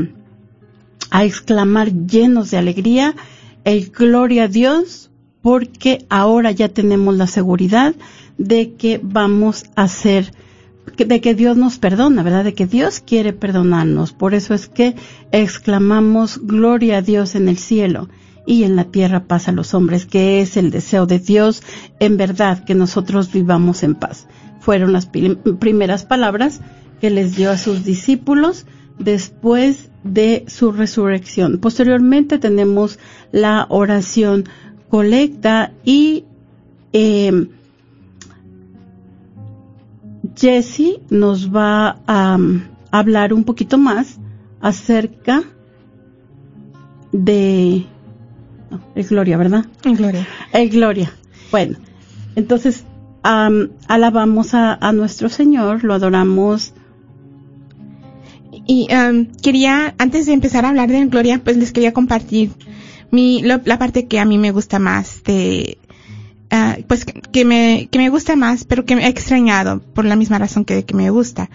[1.09, 3.15] a exclamar llenos de alegría
[3.63, 7.95] el gloria a Dios porque ahora ya tenemos la seguridad
[8.37, 10.33] de que vamos a ser
[10.97, 12.43] de que Dios nos perdona, ¿verdad?
[12.43, 14.13] De que Dios quiere perdonarnos.
[14.13, 14.95] Por eso es que
[15.31, 18.09] exclamamos gloria a Dios en el cielo
[18.51, 21.63] y en la tierra paz a los hombres, que es el deseo de Dios,
[22.01, 24.27] en verdad, que nosotros vivamos en paz.
[24.59, 26.59] Fueron las primeras palabras
[26.99, 28.65] que les dio a sus discípulos
[28.99, 31.59] después de su resurrección.
[31.59, 32.99] Posteriormente tenemos
[33.31, 34.43] la oración
[34.89, 36.25] colecta y
[36.91, 37.47] eh,
[40.35, 42.37] Jesse nos va a
[42.91, 44.19] hablar un poquito más
[44.59, 45.41] acerca
[47.13, 47.85] de
[48.95, 49.65] es Gloria, ¿verdad?
[49.83, 50.27] Es Gloria.
[50.53, 51.11] Es Gloria.
[51.51, 51.77] Bueno,
[52.35, 52.85] entonces
[53.23, 56.73] alabamos a, nuestro Señor, lo adoramos.
[58.67, 58.87] Y
[59.41, 62.51] quería, antes de empezar a hablar de Gloria, pues les quería compartir
[63.11, 65.77] mi, la parte que a mí me gusta más de,
[66.49, 70.15] ah, pues que me, que me gusta más, pero que me he extrañado por la
[70.15, 71.49] misma razón que, que me gusta.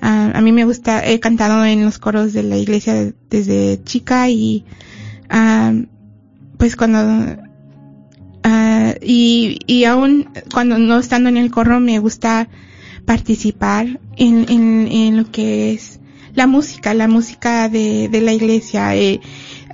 [0.00, 4.28] Ah, a mí me gusta, he cantado en los coros de la iglesia desde chica
[4.28, 4.64] y
[6.62, 7.42] pues cuando
[8.44, 12.48] uh, y, y aún cuando no estando en el coro me gusta
[13.04, 15.98] participar en, en, en lo que es
[16.36, 18.94] la música, la música de, de la iglesia.
[18.94, 19.18] Eh,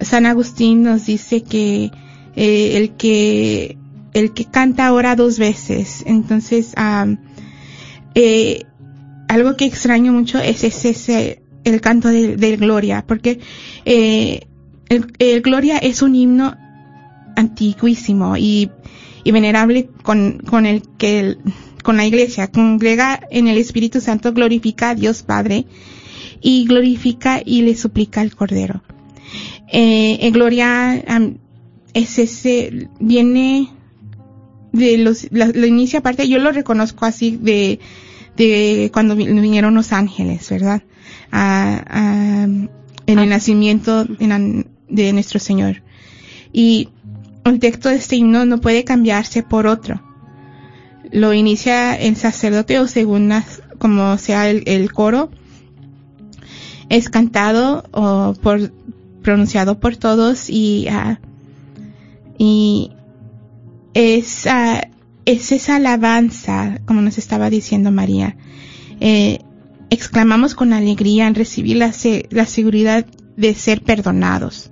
[0.00, 1.90] San Agustín nos dice que
[2.36, 3.76] eh, el que
[4.14, 6.02] el que canta ora dos veces.
[6.06, 6.72] Entonces,
[8.14, 8.62] eh,
[9.28, 13.40] algo que extraño mucho es ese, el canto de, de gloria, porque
[13.84, 14.46] eh,
[14.88, 16.56] el, gloria es un himno
[17.38, 18.70] antiguísimo y,
[19.24, 21.38] y venerable con, con el que el,
[21.82, 25.66] con la iglesia congrega en el Espíritu Santo, glorifica a Dios Padre
[26.40, 28.82] y glorifica y le suplica al Cordero.
[29.72, 31.02] Eh, en Gloria
[31.94, 33.68] es ese, viene
[34.72, 37.78] de los, la, la inicia aparte, yo lo reconozco así de,
[38.36, 40.82] de cuando vinieron los ángeles, ¿verdad?
[41.30, 45.82] A, a, en el nacimiento de nuestro Señor.
[46.52, 46.88] Y
[47.48, 50.02] el texto de este himno no puede cambiarse por otro.
[51.10, 55.30] Lo inicia el sacerdote o según las, como sea el, coro,
[56.88, 58.72] es cantado o por
[59.22, 61.16] pronunciado por todos y uh,
[62.38, 62.92] y
[63.94, 64.80] es uh,
[65.26, 68.36] es esa alabanza como nos estaba diciendo María
[69.00, 69.40] eh,
[69.90, 71.92] exclamamos con alegría en recibir la,
[72.30, 73.04] la seguridad
[73.36, 74.70] de ser perdonados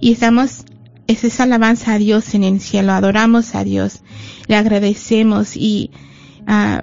[0.00, 0.63] y estamos
[1.06, 2.92] es esa alabanza a Dios en el cielo.
[2.92, 4.02] Adoramos a Dios.
[4.46, 5.90] Le agradecemos y
[6.48, 6.80] uh,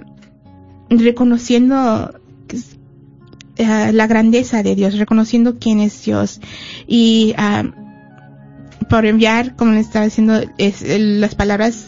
[0.89, 2.13] reconociendo
[3.59, 6.39] uh, la grandeza de Dios, reconociendo quién es Dios.
[6.87, 11.87] Y uh, por enviar, como le estaba diciendo, las palabras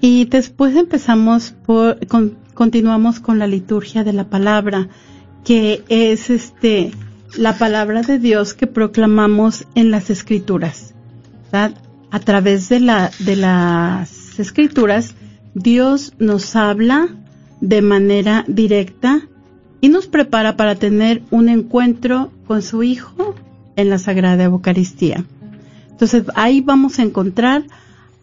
[0.01, 4.89] Y después empezamos por, con, continuamos con la liturgia de la palabra
[5.43, 6.91] que es este
[7.37, 10.93] la palabra de Dios que proclamamos en las escrituras.
[11.51, 15.15] A través de la de las escrituras
[15.53, 17.09] Dios nos habla
[17.61, 19.27] de manera directa
[19.79, 23.35] y nos prepara para tener un encuentro con su Hijo
[23.75, 25.25] en la Sagrada Eucaristía.
[25.89, 27.63] Entonces ahí vamos a encontrar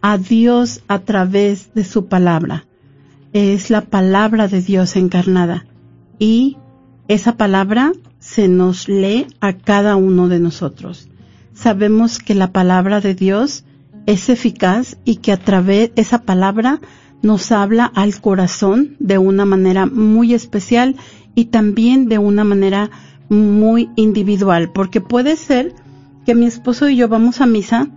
[0.01, 2.67] a Dios a través de su palabra.
[3.33, 5.65] Es la palabra de Dios encarnada.
[6.19, 6.59] Y
[7.09, 11.09] esa palabra se nos lee a cada uno de nosotros.
[11.55, 13.65] Sabemos que la palabra de Dios
[14.07, 16.81] es eficaz y que a través de esa palabra
[17.23, 20.97] nos habla al corazón de una manera muy especial
[21.35, 22.91] y también de una manera
[23.33, 25.75] muy individual, porque puede ser
[26.27, 27.89] que mi esposo y yo vamos a misa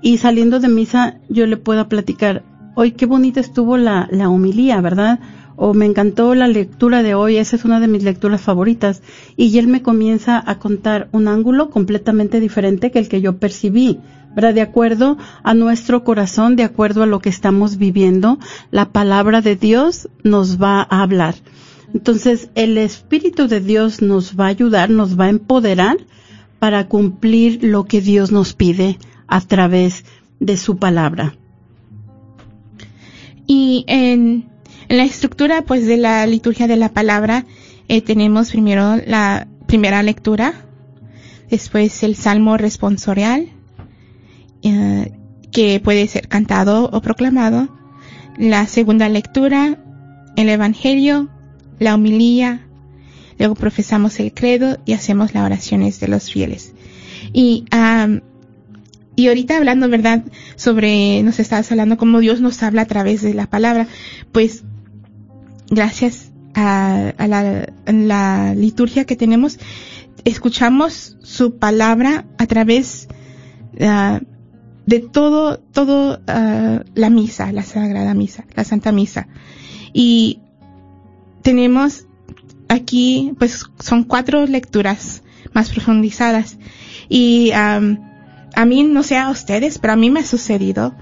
[0.00, 4.80] y saliendo de misa yo le pueda platicar, hoy qué bonita estuvo la, la homilía,
[4.80, 5.20] ¿verdad?
[5.56, 9.02] o me encantó la lectura de hoy, esa es una de mis lecturas favoritas,
[9.36, 13.98] y él me comienza a contar un ángulo completamente diferente que el que yo percibí,
[14.34, 14.54] ¿verdad?
[14.54, 18.38] De acuerdo a nuestro corazón, de acuerdo a lo que estamos viviendo,
[18.70, 21.36] la palabra de Dios nos va a hablar.
[21.96, 25.96] Entonces, el Espíritu de Dios nos va a ayudar, nos va a empoderar
[26.58, 30.04] para cumplir lo que Dios nos pide a través
[30.38, 31.36] de su palabra.
[33.46, 34.46] Y en
[34.90, 37.46] la estructura, pues, de la liturgia de la palabra,
[37.88, 40.52] eh, tenemos primero la primera lectura,
[41.48, 43.48] después el salmo responsorial,
[44.62, 45.12] eh,
[45.50, 47.70] que puede ser cantado o proclamado,
[48.36, 49.78] la segunda lectura,
[50.36, 51.30] el evangelio,
[51.78, 52.66] la homilía,
[53.38, 56.72] luego profesamos el credo y hacemos las oraciones de los fieles.
[57.32, 58.20] Y, um,
[59.14, 60.24] y ahorita hablando, ¿verdad?
[60.56, 63.88] Sobre, nos estabas hablando cómo Dios nos habla a través de la palabra.
[64.32, 64.64] Pues
[65.70, 69.58] gracias a, a la, la, liturgia que tenemos,
[70.24, 73.08] escuchamos su palabra a través
[73.80, 74.18] uh,
[74.86, 79.28] de todo, todo uh, la misa, la Sagrada Misa, la Santa Misa.
[79.92, 80.40] Y
[81.46, 82.06] tenemos
[82.66, 85.22] aquí, pues son cuatro lecturas
[85.52, 86.58] más profundizadas.
[87.08, 87.98] Y um,
[88.56, 90.96] a mí, no sé a ustedes, pero a mí me ha sucedido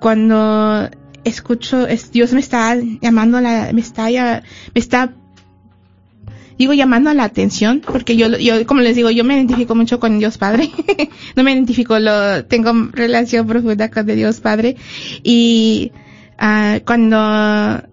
[0.00, 0.90] cuando
[1.22, 4.42] escucho, es, Dios me está llamando, la, me está, me
[4.74, 5.14] está,
[6.58, 10.18] digo llamando la atención, porque yo, yo, como les digo, yo me identifico mucho con
[10.18, 10.70] Dios Padre,
[11.36, 14.74] no me identifico, lo, tengo relación profunda con Dios Padre,
[15.22, 15.92] y
[16.40, 17.86] uh, cuando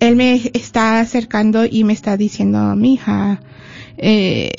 [0.00, 3.40] Él me está acercando y me está diciendo, mi hija,
[3.96, 4.50] eh,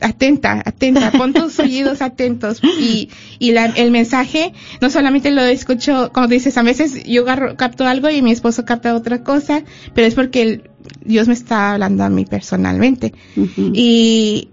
[0.00, 3.08] atenta, atenta, pon tus oídos atentos y,
[3.38, 7.24] y la, el mensaje no solamente lo escucho, como dices, a veces yo
[7.56, 9.62] capto algo y mi esposo capta otra cosa,
[9.94, 10.70] pero es porque el,
[11.04, 13.12] Dios me está hablando a mí personalmente.
[13.56, 14.48] Y,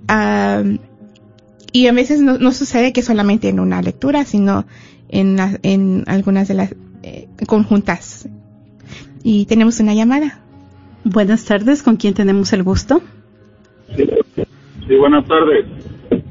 [1.72, 4.66] y a veces no, no, sucede que solamente en una lectura, sino
[5.10, 8.28] en, en algunas de las eh, conjuntas.
[9.24, 10.40] Y tenemos una llamada.
[11.04, 13.02] Buenas tardes, ¿con quién tenemos el gusto?
[13.96, 15.66] Sí, buenas tardes.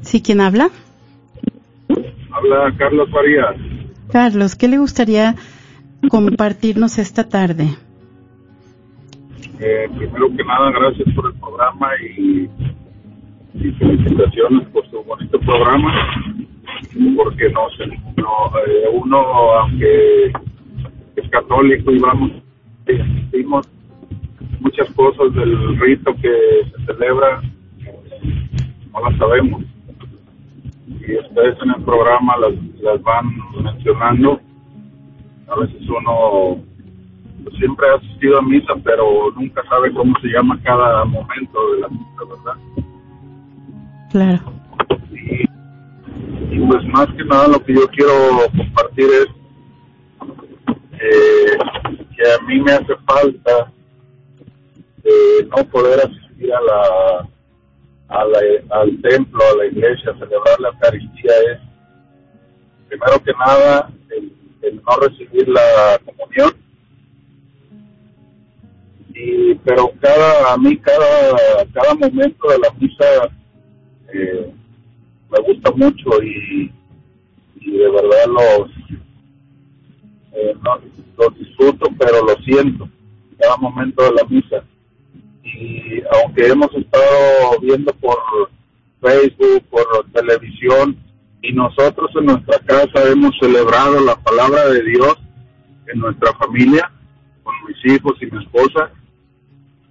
[0.02, 0.70] ¿Sí, quién habla?
[2.30, 3.56] Habla Carlos Farías.
[4.10, 5.36] Carlos, ¿qué le gustaría
[6.08, 7.68] compartirnos esta tarde?
[9.60, 12.48] Eh, primero que nada, gracias por el programa y,
[13.78, 15.92] felicitaciones por su bonito programa,
[17.16, 17.66] porque no,
[18.16, 20.32] no eh, uno, aunque
[21.16, 22.30] es católico y vamos,
[23.28, 23.68] asistimos
[24.60, 27.40] muchas cosas del rito que se celebra
[28.92, 29.62] no las sabemos.
[30.86, 34.40] Y ustedes en el programa las, las van mencionando.
[35.48, 36.58] A veces uno
[37.44, 41.80] pues, siempre ha asistido a misa, pero nunca sabe cómo se llama cada momento de
[41.80, 42.56] la misa, ¿verdad?
[44.10, 44.52] Claro.
[46.50, 48.12] Y, pues más que nada lo que yo quiero
[48.56, 49.28] compartir es
[51.00, 51.58] eh,
[52.18, 53.72] que a mí me hace falta
[55.04, 57.28] eh, no poder asistir a la
[58.08, 61.60] al templo, a la iglesia, a celebrar la Eucaristía es,
[62.88, 66.56] primero que nada, el, no recibir la comunión.
[69.14, 73.30] Y, pero cada, a mí cada, cada momento de la misa
[74.14, 74.52] eh,
[75.30, 76.72] me gusta mucho y,
[77.60, 78.70] y de verdad los,
[80.40, 80.78] eh, no,
[81.18, 82.88] los disfruto, pero lo siento,
[83.38, 84.64] cada momento de la misa
[85.54, 88.16] y aunque hemos estado viendo por
[89.00, 90.96] Facebook, por televisión,
[91.42, 95.16] y nosotros en nuestra casa hemos celebrado la palabra de Dios
[95.86, 96.90] en nuestra familia,
[97.42, 98.90] con mis hijos y mi esposa,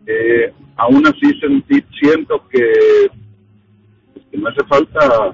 [0.06, 3.10] eh, aún así sentí, siento que,
[4.32, 5.34] que me hace falta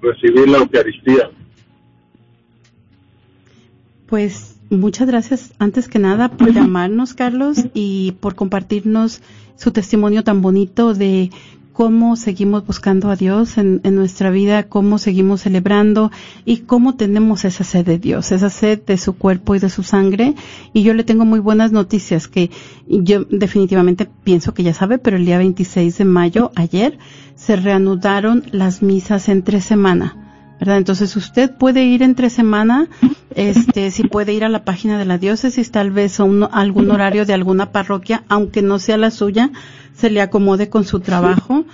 [0.00, 1.30] recibir la Eucaristía.
[4.06, 9.20] Pues Muchas gracias, antes que nada, por llamarnos, Carlos, y por compartirnos
[9.56, 11.30] su testimonio tan bonito de
[11.72, 16.10] cómo seguimos buscando a Dios en, nuestra vida, cómo seguimos celebrando
[16.44, 19.82] y cómo tenemos esa sed de Dios, esa sed de su cuerpo y de su
[19.82, 20.34] sangre.
[20.72, 22.50] Y yo le tengo muy buenas noticias que
[22.88, 26.98] yo definitivamente pienso que ya sabe, pero el día 26 de mayo, ayer,
[27.34, 30.24] se reanudaron las misas entre semana
[30.58, 30.78] ¿verdad?
[30.78, 32.88] Entonces usted puede ir entre semana,
[33.34, 37.26] este, si puede ir a la página de la diócesis, tal vez a algún horario
[37.26, 39.50] de alguna parroquia, aunque no sea la suya,
[39.94, 41.64] se le acomode con su trabajo.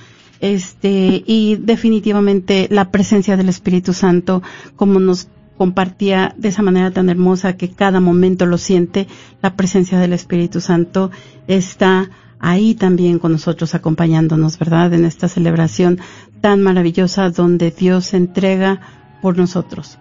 [0.40, 4.42] Este, y definitivamente la presencia del Espíritu Santo,
[4.74, 5.28] como nos
[5.58, 9.06] compartía de esa manera tan hermosa que cada momento lo siente,
[9.42, 11.10] la presencia del Espíritu Santo
[11.48, 12.08] está
[12.38, 14.94] ahí también con nosotros acompañándonos, ¿verdad?
[14.94, 16.00] En esta celebración
[16.40, 18.80] tan maravillosa donde Dios se entrega
[19.22, 19.98] por nosotros.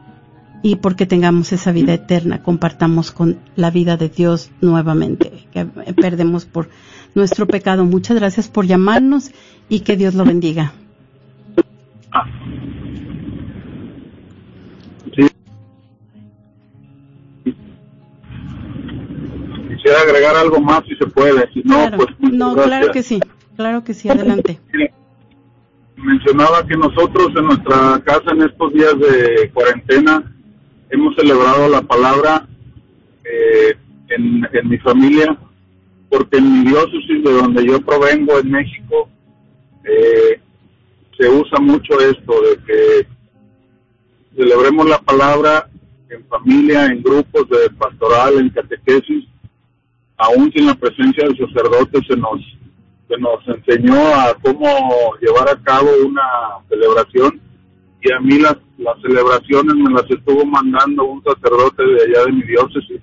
[0.61, 6.45] Y porque tengamos esa vida eterna, compartamos con la vida de Dios nuevamente, que perdemos
[6.45, 6.69] por
[7.15, 7.85] nuestro pecado.
[7.85, 9.31] Muchas gracias por llamarnos
[9.69, 10.73] y que Dios lo bendiga.
[19.69, 22.09] Quisiera agregar algo más si se puede, si no, pues...
[22.19, 23.21] No, claro que sí,
[23.55, 24.59] claro que sí, adelante
[26.03, 30.23] mencionaba que nosotros en nuestra casa en estos días de cuarentena
[30.89, 32.47] hemos celebrado la palabra
[33.23, 33.75] eh,
[34.09, 35.37] en, mi familia,
[36.09, 39.09] porque en mi diócesis de donde yo provengo, en México,
[39.83, 40.41] eh,
[41.17, 43.07] se usa mucho esto de que
[44.35, 45.69] celebremos la palabra
[46.09, 49.25] en familia, en grupos de pastoral, en catequesis,
[50.17, 52.39] aún sin la presencia del sacerdote se nos
[53.09, 56.21] que nos enseñó a cómo llevar a cabo una
[56.69, 57.41] celebración
[58.01, 62.31] y a mí las, las celebraciones me las estuvo mandando un sacerdote de allá de
[62.31, 63.01] mi diócesis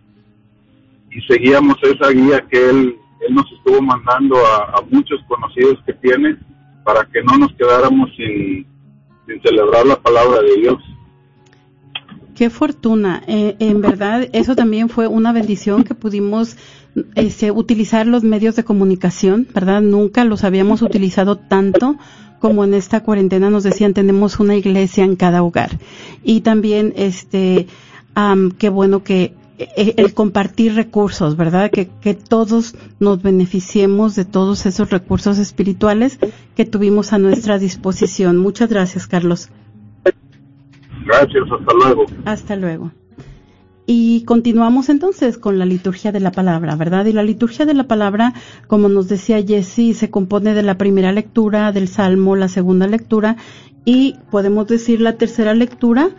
[1.11, 2.97] y seguíamos esa guía que él,
[3.27, 6.37] él nos estuvo mandando a, muchos conocidos que tiene
[6.85, 8.67] para que no nos quedáramos sin,
[9.27, 10.79] sin celebrar la palabra de Dios.
[12.37, 13.23] qué fortuna.
[13.27, 16.57] Eh, en verdad, eso también fue una bendición que pudimos
[17.15, 19.83] este, utilizar los medios de comunicación, ¿verdad?
[19.83, 21.97] Nunca los habíamos utilizado tanto
[22.39, 25.79] como en esta cuarentena nos decían, tenemos una iglesia en cada hogar.
[26.23, 27.67] Y también, este,
[28.59, 31.71] qué bueno que eh, el compartir recursos, ¿verdad?
[31.71, 36.19] Que, que todos nos beneficiemos de todos esos recursos espirituales
[36.55, 38.37] que tuvimos a nuestra disposición.
[38.37, 39.49] Muchas gracias, Carlos.
[41.07, 42.07] Gracias, hasta luego.
[42.25, 42.93] Hasta luego.
[43.87, 47.07] Y continuamos entonces con la liturgia de la palabra, ¿verdad?
[47.07, 48.35] Y la liturgia de la palabra,
[48.67, 53.37] como nos decía Jessie, se compone de la primera lectura del Salmo, la segunda lectura
[53.85, 56.11] y podemos decir la tercera lectura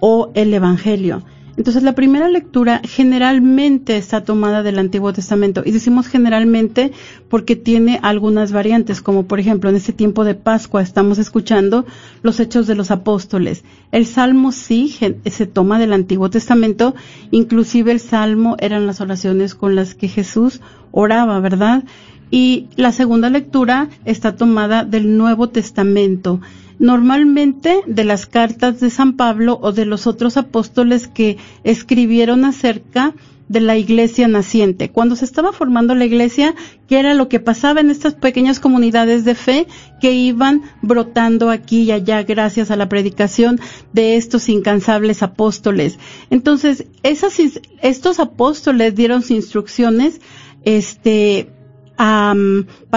[0.00, 1.24] o el Evangelio.
[1.56, 6.92] Entonces la primera lectura generalmente está tomada del Antiguo Testamento y decimos generalmente
[7.30, 11.86] porque tiene algunas variantes, como por ejemplo en este tiempo de Pascua estamos escuchando
[12.22, 13.64] los hechos de los apóstoles.
[13.90, 14.94] El Salmo sí
[15.24, 16.94] se toma del Antiguo Testamento,
[17.30, 21.84] inclusive el Salmo eran las oraciones con las que Jesús oraba, ¿verdad?
[22.30, 26.40] Y la segunda lectura está tomada del Nuevo Testamento
[26.78, 33.14] normalmente de las cartas de San Pablo o de los otros apóstoles que escribieron acerca
[33.48, 34.90] de la iglesia naciente.
[34.90, 36.54] Cuando se estaba formando la iglesia,
[36.88, 39.66] ¿qué era lo que pasaba en estas pequeñas comunidades de fe
[40.00, 43.60] que iban brotando aquí y allá gracias a la predicación
[43.92, 45.98] de estos incansables apóstoles?
[46.30, 47.38] Entonces, esas,
[47.82, 50.20] estos apóstoles dieron instrucciones,
[50.64, 51.50] este,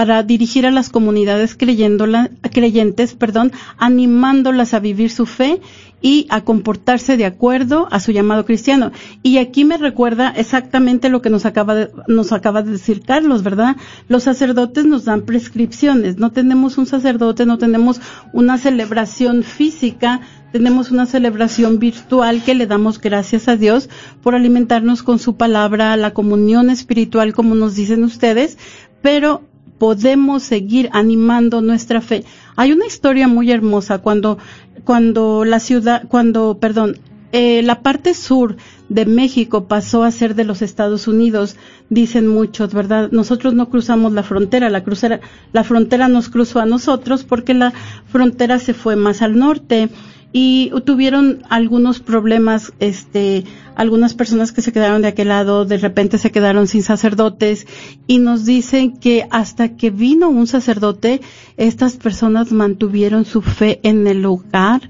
[0.00, 5.60] para dirigir a las comunidades creyentes, perdón, animándolas a vivir su fe
[6.00, 8.92] y a comportarse de acuerdo a su llamado cristiano.
[9.22, 13.42] Y aquí me recuerda exactamente lo que nos acaba de, nos acaba de decir Carlos,
[13.42, 13.76] ¿verdad?
[14.08, 16.16] Los sacerdotes nos dan prescripciones.
[16.16, 18.00] No tenemos un sacerdote, no tenemos
[18.32, 23.90] una celebración física, tenemos una celebración virtual que le damos gracias a Dios
[24.22, 28.56] por alimentarnos con su palabra, la comunión espiritual, como nos dicen ustedes,
[29.02, 29.42] pero
[29.80, 32.22] podemos seguir animando nuestra fe.
[32.54, 34.36] Hay una historia muy hermosa cuando,
[34.84, 36.98] cuando la ciudad, cuando, perdón,
[37.32, 38.56] eh, la parte sur
[38.90, 41.56] de México pasó a ser de los Estados Unidos,
[41.88, 43.08] dicen muchos, ¿verdad?
[43.10, 45.20] Nosotros no cruzamos la frontera, la, cruzera,
[45.54, 47.72] la frontera nos cruzó a nosotros porque la
[48.12, 49.88] frontera se fue más al norte
[50.32, 56.18] y tuvieron algunos problemas, este, algunas personas que se quedaron de aquel lado de repente
[56.18, 57.66] se quedaron sin sacerdotes
[58.06, 61.20] y nos dicen que hasta que vino un sacerdote,
[61.56, 64.82] estas personas mantuvieron su fe en el lugar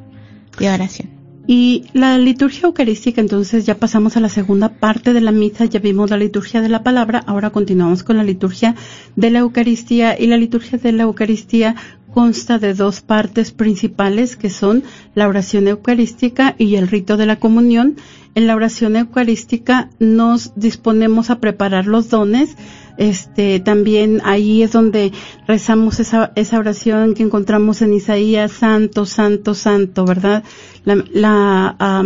[0.59, 1.18] de oración.
[1.51, 5.81] Y la liturgia eucarística, entonces ya pasamos a la segunda parte de la misa, ya
[5.81, 8.75] vimos la liturgia de la palabra, ahora continuamos con la liturgia
[9.17, 11.75] de la Eucaristía y la liturgia de la Eucaristía
[12.13, 14.83] consta de dos partes principales que son
[15.15, 17.97] la oración eucarística y el rito de la comunión.
[18.35, 22.57] En la oración eucarística nos disponemos a preparar los dones
[22.99, 25.13] este, también ahí es donde
[25.47, 30.43] rezamos esa, esa oración que encontramos en Isaías, Santo, Santo, Santo, ¿verdad?
[30.85, 32.05] La, la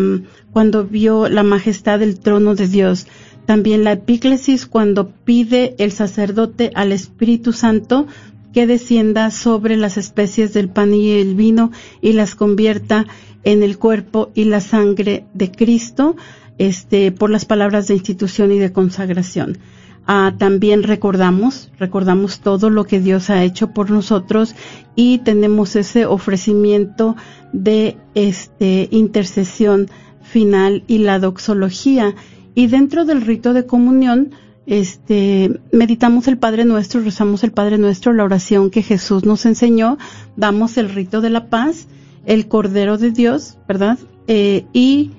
[0.53, 3.07] cuando vio la majestad del trono de Dios.
[3.47, 8.07] También la epíclesis cuando pide el sacerdote al Espíritu Santo
[8.53, 13.07] que descienda sobre las especies del pan y el vino y las convierta
[13.45, 16.16] en el cuerpo y la sangre de Cristo,
[16.59, 19.59] este, por las palabras de institución y de consagración.
[20.07, 24.57] Ah, también recordamos, recordamos todo lo que Dios ha hecho por nosotros
[24.96, 27.14] y tenemos ese ofrecimiento
[27.53, 29.88] de este intercesión
[30.22, 32.16] final y la doxología.
[32.55, 34.32] Y dentro del rito de comunión,
[34.66, 39.98] este, meditamos el Padre Nuestro, rezamos el Padre Nuestro, la oración que Jesús nos enseñó,
[40.36, 41.86] damos el rito de la paz,
[42.26, 43.98] el Cordero de Dios, ¿verdad?
[44.26, 45.12] Eh, y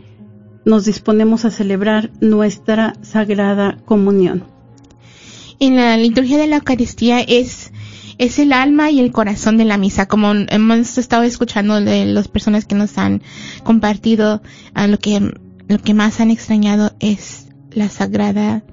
[0.65, 4.53] nos disponemos a celebrar nuestra sagrada comunión
[5.60, 7.72] en la liturgia de la Eucaristía es,
[8.18, 12.28] es el alma y el corazón de la misa, como hemos estado escuchando de las
[12.28, 13.22] personas que nos han
[13.64, 14.41] compartido,
[14.76, 15.34] lo que,
[15.68, 18.64] lo que más han extrañado es la sagrada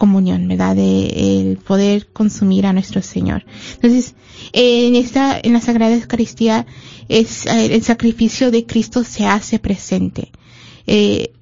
[0.00, 0.76] comunión, ¿verdad?
[0.76, 3.44] De el poder consumir a nuestro Señor.
[3.74, 4.14] Entonces,
[4.52, 6.66] en esta, en la Sagrada Eucaristía,
[7.08, 10.32] es, el sacrificio de Cristo se hace presente.
[10.86, 11.32] Eh,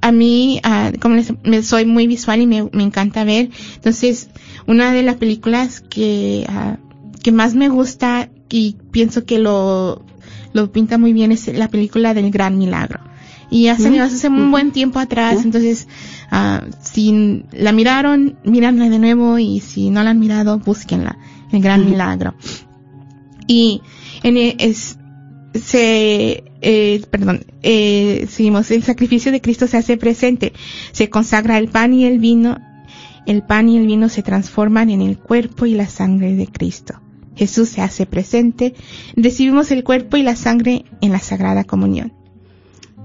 [0.00, 0.60] a mí,
[1.00, 4.28] como les, soy muy visual y me, encanta ver, entonces
[4.66, 6.46] una de las películas que,
[7.22, 10.04] que más me gusta y pienso que lo,
[10.52, 13.00] lo pinta muy bien es la película del Gran Milagro.
[13.50, 14.00] Y hace, mm.
[14.00, 15.46] hace un buen tiempo atrás, mm.
[15.46, 15.86] entonces,
[16.80, 21.18] si la miraron, míranla de nuevo y si no la han mirado, búsquenla,
[21.52, 22.34] el Gran Milagro.
[23.46, 23.82] Y
[24.22, 24.98] en, e, es,
[25.54, 30.54] se, eh, perdón, eh, seguimos, el sacrificio de Cristo se hace presente,
[30.92, 32.58] se consagra el pan y el vino,
[33.26, 36.94] el pan y el vino se transforman en el cuerpo y la sangre de Cristo.
[37.36, 38.74] Jesús se hace presente,
[39.14, 42.12] recibimos el cuerpo y la sangre en la Sagrada Comunión.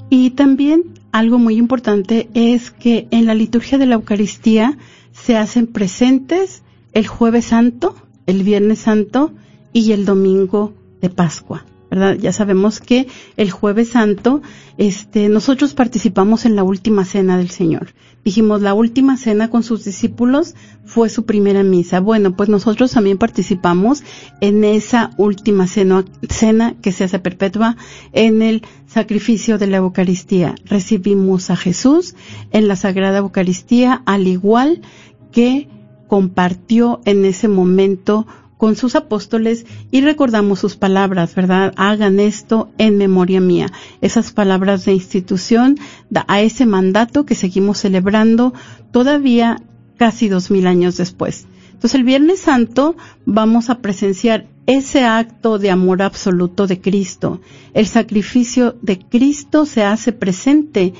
[0.09, 4.77] Y también algo muy importante es que en la liturgia de la Eucaristía
[5.11, 7.95] se hacen presentes el jueves santo,
[8.25, 9.33] el viernes santo
[9.73, 11.65] y el domingo de Pascua.
[11.89, 12.15] ¿Verdad?
[12.15, 14.41] Ya sabemos que el jueves santo,
[14.77, 17.93] este, nosotros participamos en la última cena del Señor.
[18.23, 21.99] Dijimos, la última cena con sus discípulos fue su primera misa.
[21.99, 24.03] Bueno, pues nosotros también participamos
[24.41, 27.77] en esa última cena, cena que se hace perpetua
[28.11, 30.55] en el sacrificio de la Eucaristía.
[30.65, 32.15] Recibimos a Jesús
[32.51, 34.81] en la Sagrada Eucaristía, al igual
[35.31, 35.69] que
[36.07, 38.27] compartió en ese momento
[38.59, 41.71] con sus apóstoles y recordamos sus palabras, ¿verdad?
[41.77, 43.71] Hagan esto en memoria mía.
[44.01, 45.79] Esas palabras de institución
[46.27, 48.53] a ese mandato que seguimos celebrando
[48.91, 49.61] todavía
[49.95, 51.47] casi dos mil años después.
[51.71, 57.39] Entonces el Viernes Santo vamos a presenciar ese acto de amor absoluto de Cristo.
[57.73, 60.93] El sacrificio de Cristo se hace presente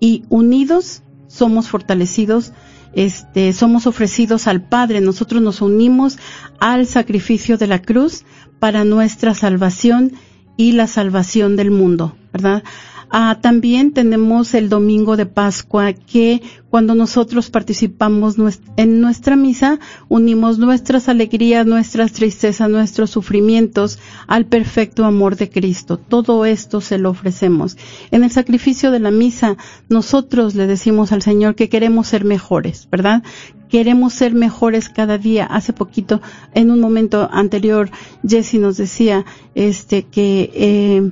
[0.00, 2.52] y unidos somos fortalecidos
[2.96, 6.18] este, somos ofrecidos al Padre, nosotros nos unimos
[6.58, 8.24] al sacrificio de la cruz
[8.58, 10.12] para nuestra salvación
[10.56, 12.64] y la salvación del mundo, ¿verdad?
[13.10, 18.36] Ah, también tenemos el domingo de Pascua que cuando nosotros participamos
[18.76, 19.78] en nuestra misa
[20.08, 25.96] unimos nuestras alegrías, nuestras tristezas, nuestros sufrimientos al perfecto amor de Cristo.
[25.96, 27.76] Todo esto se lo ofrecemos.
[28.10, 29.56] En el sacrificio de la misa
[29.88, 33.22] nosotros le decimos al Señor que queremos ser mejores, ¿verdad?
[33.68, 35.44] queremos ser mejores cada día.
[35.44, 36.20] Hace poquito,
[36.54, 37.90] en un momento anterior,
[38.26, 41.10] Jesse nos decía, este, que, eh,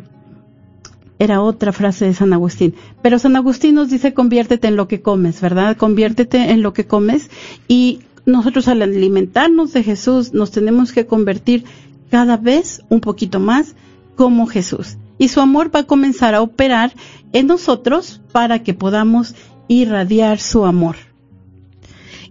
[1.19, 2.75] era otra frase de San Agustín.
[3.03, 5.77] Pero San Agustín nos dice conviértete en lo que comes, ¿verdad?
[5.77, 7.31] Conviértete en lo que comes
[7.69, 11.65] y nosotros al alimentarnos de Jesús nos tenemos que convertir
[12.11, 13.75] cada vez un poquito más
[14.17, 14.97] como Jesús.
[15.19, 16.93] Y su amor va a comenzar a operar
[17.33, 19.35] en nosotros para que podamos
[19.69, 20.97] irradiar su amor.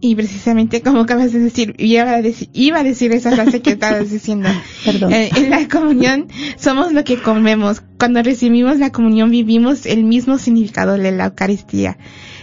[0.06, 3.72] Y precisamente como acabas de decir, iba a decir, iba a decir esa frase que
[3.72, 4.50] estabas diciendo.
[4.86, 5.14] Perdón.
[5.14, 6.28] Eh, en la comunión
[6.58, 7.82] somos lo que comemos.
[7.98, 11.98] Cuando recibimos la comunión vivimos el mismo significado de la Eucaristía.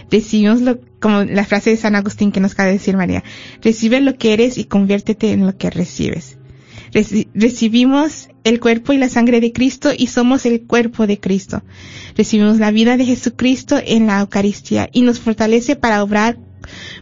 [0.09, 3.23] Recibimos lo, como la frase de San Agustín que nos acaba de decir María.
[3.61, 6.39] Recibe lo que eres y conviértete en lo que recibes.
[7.35, 11.61] recibimos el cuerpo y la sangre de Cristo y somos el cuerpo de Cristo.
[12.17, 16.39] Recibimos la vida de Jesucristo en la Eucaristía y nos fortalece para obrar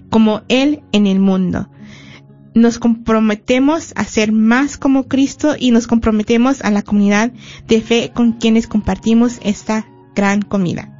[0.09, 1.69] como Él en el mundo.
[2.53, 7.31] Nos comprometemos a ser más como Cristo y nos comprometemos a la comunidad
[7.67, 10.95] de fe con quienes compartimos esta gran comida.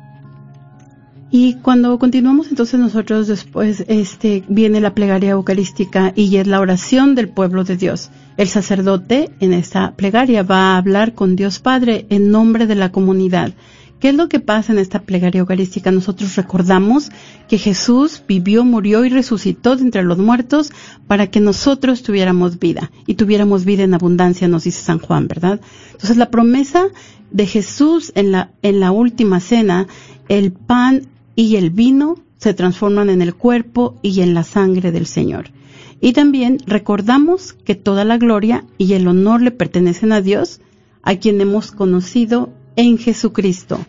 [1.31, 7.13] Y cuando continuamos entonces nosotros después este viene la plegaria eucarística y es la oración
[7.13, 8.09] del pueblo de Dios.
[8.37, 12.91] El sacerdote en esta plegaria va a hablar con Dios Padre en nombre de la
[12.91, 13.53] comunidad
[13.99, 15.91] ¿Qué es lo que pasa en esta plegaria eucarística?
[15.91, 17.09] Nosotros recordamos
[17.49, 20.71] que Jesús vivió, murió y resucitó de entre los muertos
[21.07, 25.59] para que nosotros tuviéramos vida y tuviéramos vida en abundancia, nos dice San Juan, ¿verdad?
[25.91, 26.85] Entonces la promesa
[27.31, 29.87] de Jesús en la, en la última cena,
[30.29, 35.07] el pan y el vino se transforman en el cuerpo y en la sangre del
[35.07, 35.51] Señor.
[35.99, 40.61] Y también recordamos que toda la gloria y el honor le pertenecen a Dios,
[41.03, 43.79] a quien hemos conocido en Jesucristo.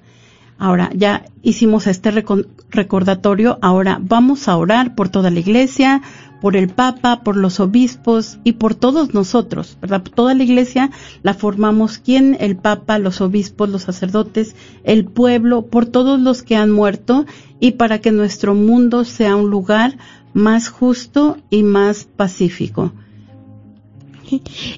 [0.58, 6.02] Ahora, ya hicimos este recordatorio, ahora vamos a orar por toda la iglesia,
[6.42, 10.02] por el Papa, por los obispos y por todos nosotros, ¿verdad?
[10.02, 10.90] Toda la iglesia
[11.22, 12.36] la formamos, ¿quién?
[12.40, 14.54] El Papa, los obispos, los sacerdotes,
[14.84, 17.24] el pueblo, por todos los que han muerto
[17.58, 19.96] y para que nuestro mundo sea un lugar
[20.34, 22.92] más justo y más pacífico.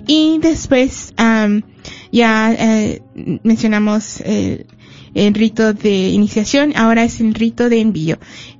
[0.06, 1.14] Y después
[2.10, 3.02] ya eh,
[3.42, 4.66] mencionamos eh,
[5.14, 8.18] el rito de iniciación, ahora es el rito de envío.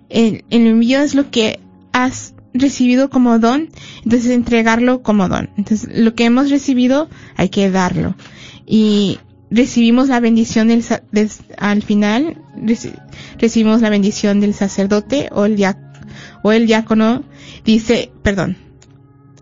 [0.09, 1.61] El, el, envío es lo que
[1.93, 3.71] has recibido como don,
[4.05, 5.51] entonces entregarlo como don.
[5.57, 8.15] Entonces lo que hemos recibido hay que darlo.
[8.67, 9.19] Y
[9.53, 10.83] recibimos la bendición del,
[11.59, 12.39] al final,
[13.39, 15.77] recibimos la bendición del sacerdote el,
[16.43, 17.23] o el diácono,
[17.65, 18.57] dice, perdón,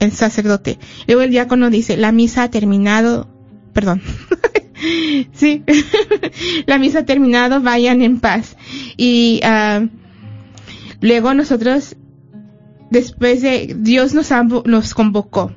[0.01, 0.79] el sacerdote.
[1.07, 3.29] Luego el diácono dice, la misa ha terminado,
[3.73, 4.03] perdón.
[5.33, 5.63] sí,
[6.67, 8.57] la misa ha terminado, vayan en paz.
[8.97, 9.89] Y uh,
[11.01, 11.97] luego nosotros,
[12.91, 15.53] después de, Dios nos convocó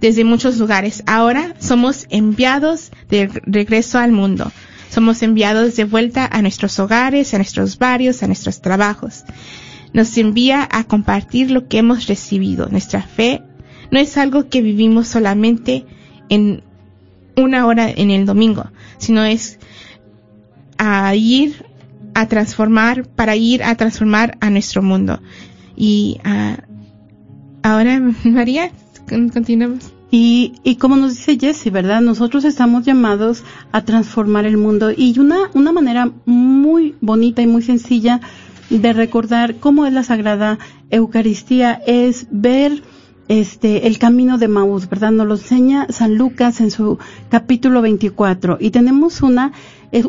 [0.00, 1.02] desde muchos lugares.
[1.06, 4.50] Ahora somos enviados de regreso al mundo.
[4.90, 9.24] Somos enviados de vuelta a nuestros hogares, a nuestros barrios, a nuestros trabajos
[9.92, 12.68] nos envía a compartir lo que hemos recibido.
[12.68, 13.42] Nuestra fe
[13.90, 15.84] no es algo que vivimos solamente
[16.28, 16.62] en
[17.36, 18.66] una hora en el domingo,
[18.98, 19.58] sino es
[20.78, 21.66] a ir
[22.14, 25.20] a transformar, para ir a transformar a nuestro mundo.
[25.76, 26.60] Y uh,
[27.62, 28.70] ahora, María,
[29.08, 29.92] continuamos.
[30.12, 32.00] Y, y como nos dice Jesse, ¿verdad?
[32.00, 37.62] Nosotros estamos llamados a transformar el mundo y una, una manera muy bonita y muy
[37.62, 38.20] sencilla
[38.70, 40.58] de recordar cómo es la Sagrada
[40.90, 42.82] Eucaristía, es ver
[43.28, 45.12] este, el camino de Maús, ¿verdad?
[45.12, 46.98] Nos lo enseña San Lucas en su
[47.28, 48.58] capítulo 24.
[48.60, 49.52] Y tenemos una,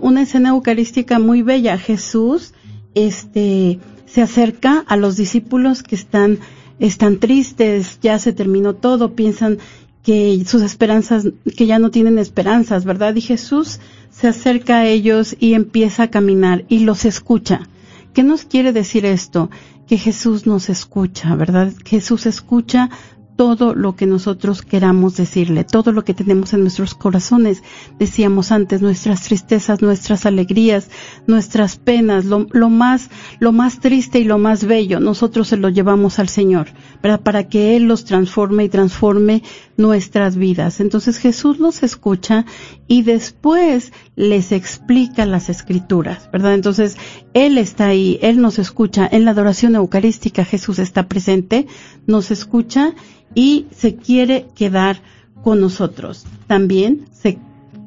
[0.01, 1.77] una escena eucarística muy bella.
[1.77, 2.53] Jesús,
[2.95, 6.39] este, se acerca a los discípulos que están,
[6.79, 9.59] están tristes, ya se terminó todo, piensan
[10.03, 13.15] que sus esperanzas, que ya no tienen esperanzas, ¿verdad?
[13.15, 17.67] Y Jesús se acerca a ellos y empieza a caminar y los escucha.
[18.13, 19.49] ¿Qué nos quiere decir esto?
[19.87, 21.71] Que Jesús nos escucha, ¿verdad?
[21.85, 22.89] Jesús escucha
[23.35, 27.63] todo lo que nosotros queramos decirle, todo lo que tenemos en nuestros corazones.
[27.97, 30.89] Decíamos antes, nuestras tristezas, nuestras alegrías,
[31.25, 33.09] nuestras penas, lo, más,
[33.39, 36.67] lo más triste y lo más bello, nosotros se lo llevamos al Señor,
[37.01, 39.41] Para que Él los transforme y transforme
[39.75, 40.79] nuestras vidas.
[40.79, 42.45] Entonces Jesús los escucha
[42.87, 46.53] y después les explica las escrituras, ¿verdad?
[46.53, 46.97] Entonces
[47.33, 49.07] Él está ahí, Él nos escucha.
[49.11, 51.67] En la adoración eucarística Jesús está presente,
[52.05, 52.93] nos escucha
[53.33, 55.01] y se quiere quedar
[55.43, 56.25] con nosotros.
[56.47, 57.39] También se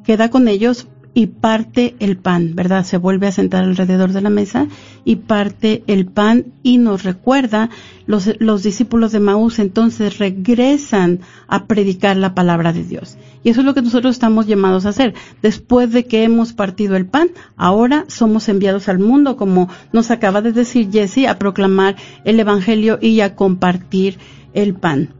[0.03, 2.83] queda con ellos y parte el pan, ¿verdad?
[2.83, 4.67] Se vuelve a sentar alrededor de la mesa
[5.05, 7.69] y parte el pan y nos recuerda,
[8.05, 13.17] los, los discípulos de Maús entonces regresan a predicar la palabra de Dios.
[13.43, 15.13] Y eso es lo que nosotros estamos llamados a hacer.
[15.41, 20.41] Después de que hemos partido el pan, ahora somos enviados al mundo, como nos acaba
[20.41, 21.95] de decir Jesse, a proclamar
[22.25, 24.19] el Evangelio y a compartir
[24.53, 25.13] el pan.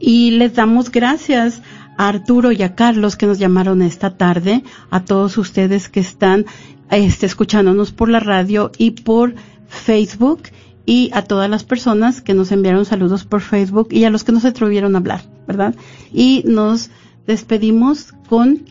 [0.00, 1.62] Y les damos gracias
[1.96, 6.46] a Arturo y a Carlos que nos llamaron esta tarde, a todos ustedes que están
[6.90, 9.34] este, escuchándonos por la radio y por
[9.68, 10.42] Facebook
[10.84, 14.32] y a todas las personas que nos enviaron saludos por Facebook y a los que
[14.32, 15.74] no se atrevieron a hablar, ¿verdad?
[16.12, 16.90] Y nos
[17.26, 18.66] despedimos con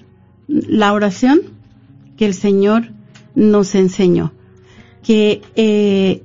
[0.47, 1.41] la oración
[2.17, 2.93] que el Señor
[3.35, 4.31] nos enseñó,
[5.07, 6.23] eh,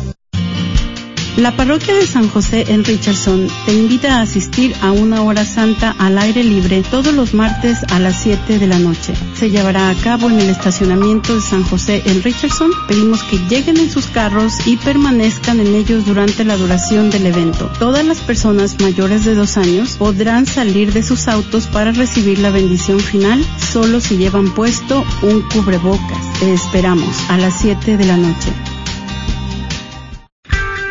[1.39, 5.95] La parroquia de San José en Richardson te invita a asistir a una hora santa
[5.97, 9.15] al aire libre todos los martes a las 7 de la noche.
[9.35, 12.73] Se llevará a cabo en el estacionamiento de San José en Richardson.
[12.89, 17.71] Pedimos que lleguen en sus carros y permanezcan en ellos durante la duración del evento.
[17.79, 22.51] Todas las personas mayores de dos años podrán salir de sus autos para recibir la
[22.51, 26.41] bendición final solo si llevan puesto un cubrebocas.
[26.41, 28.53] Te esperamos a las 7 de la noche.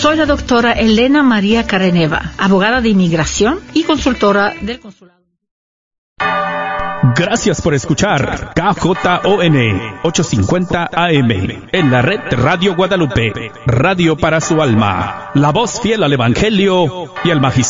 [0.00, 5.20] Soy la doctora Elena María Careneva, abogada de inmigración y consultora del consulado.
[7.14, 8.96] Gracias por escuchar KJON
[10.02, 11.30] 850 AM
[11.72, 17.30] en la red Radio Guadalupe, radio para su alma, la voz fiel al Evangelio y
[17.30, 17.58] al Magisterio.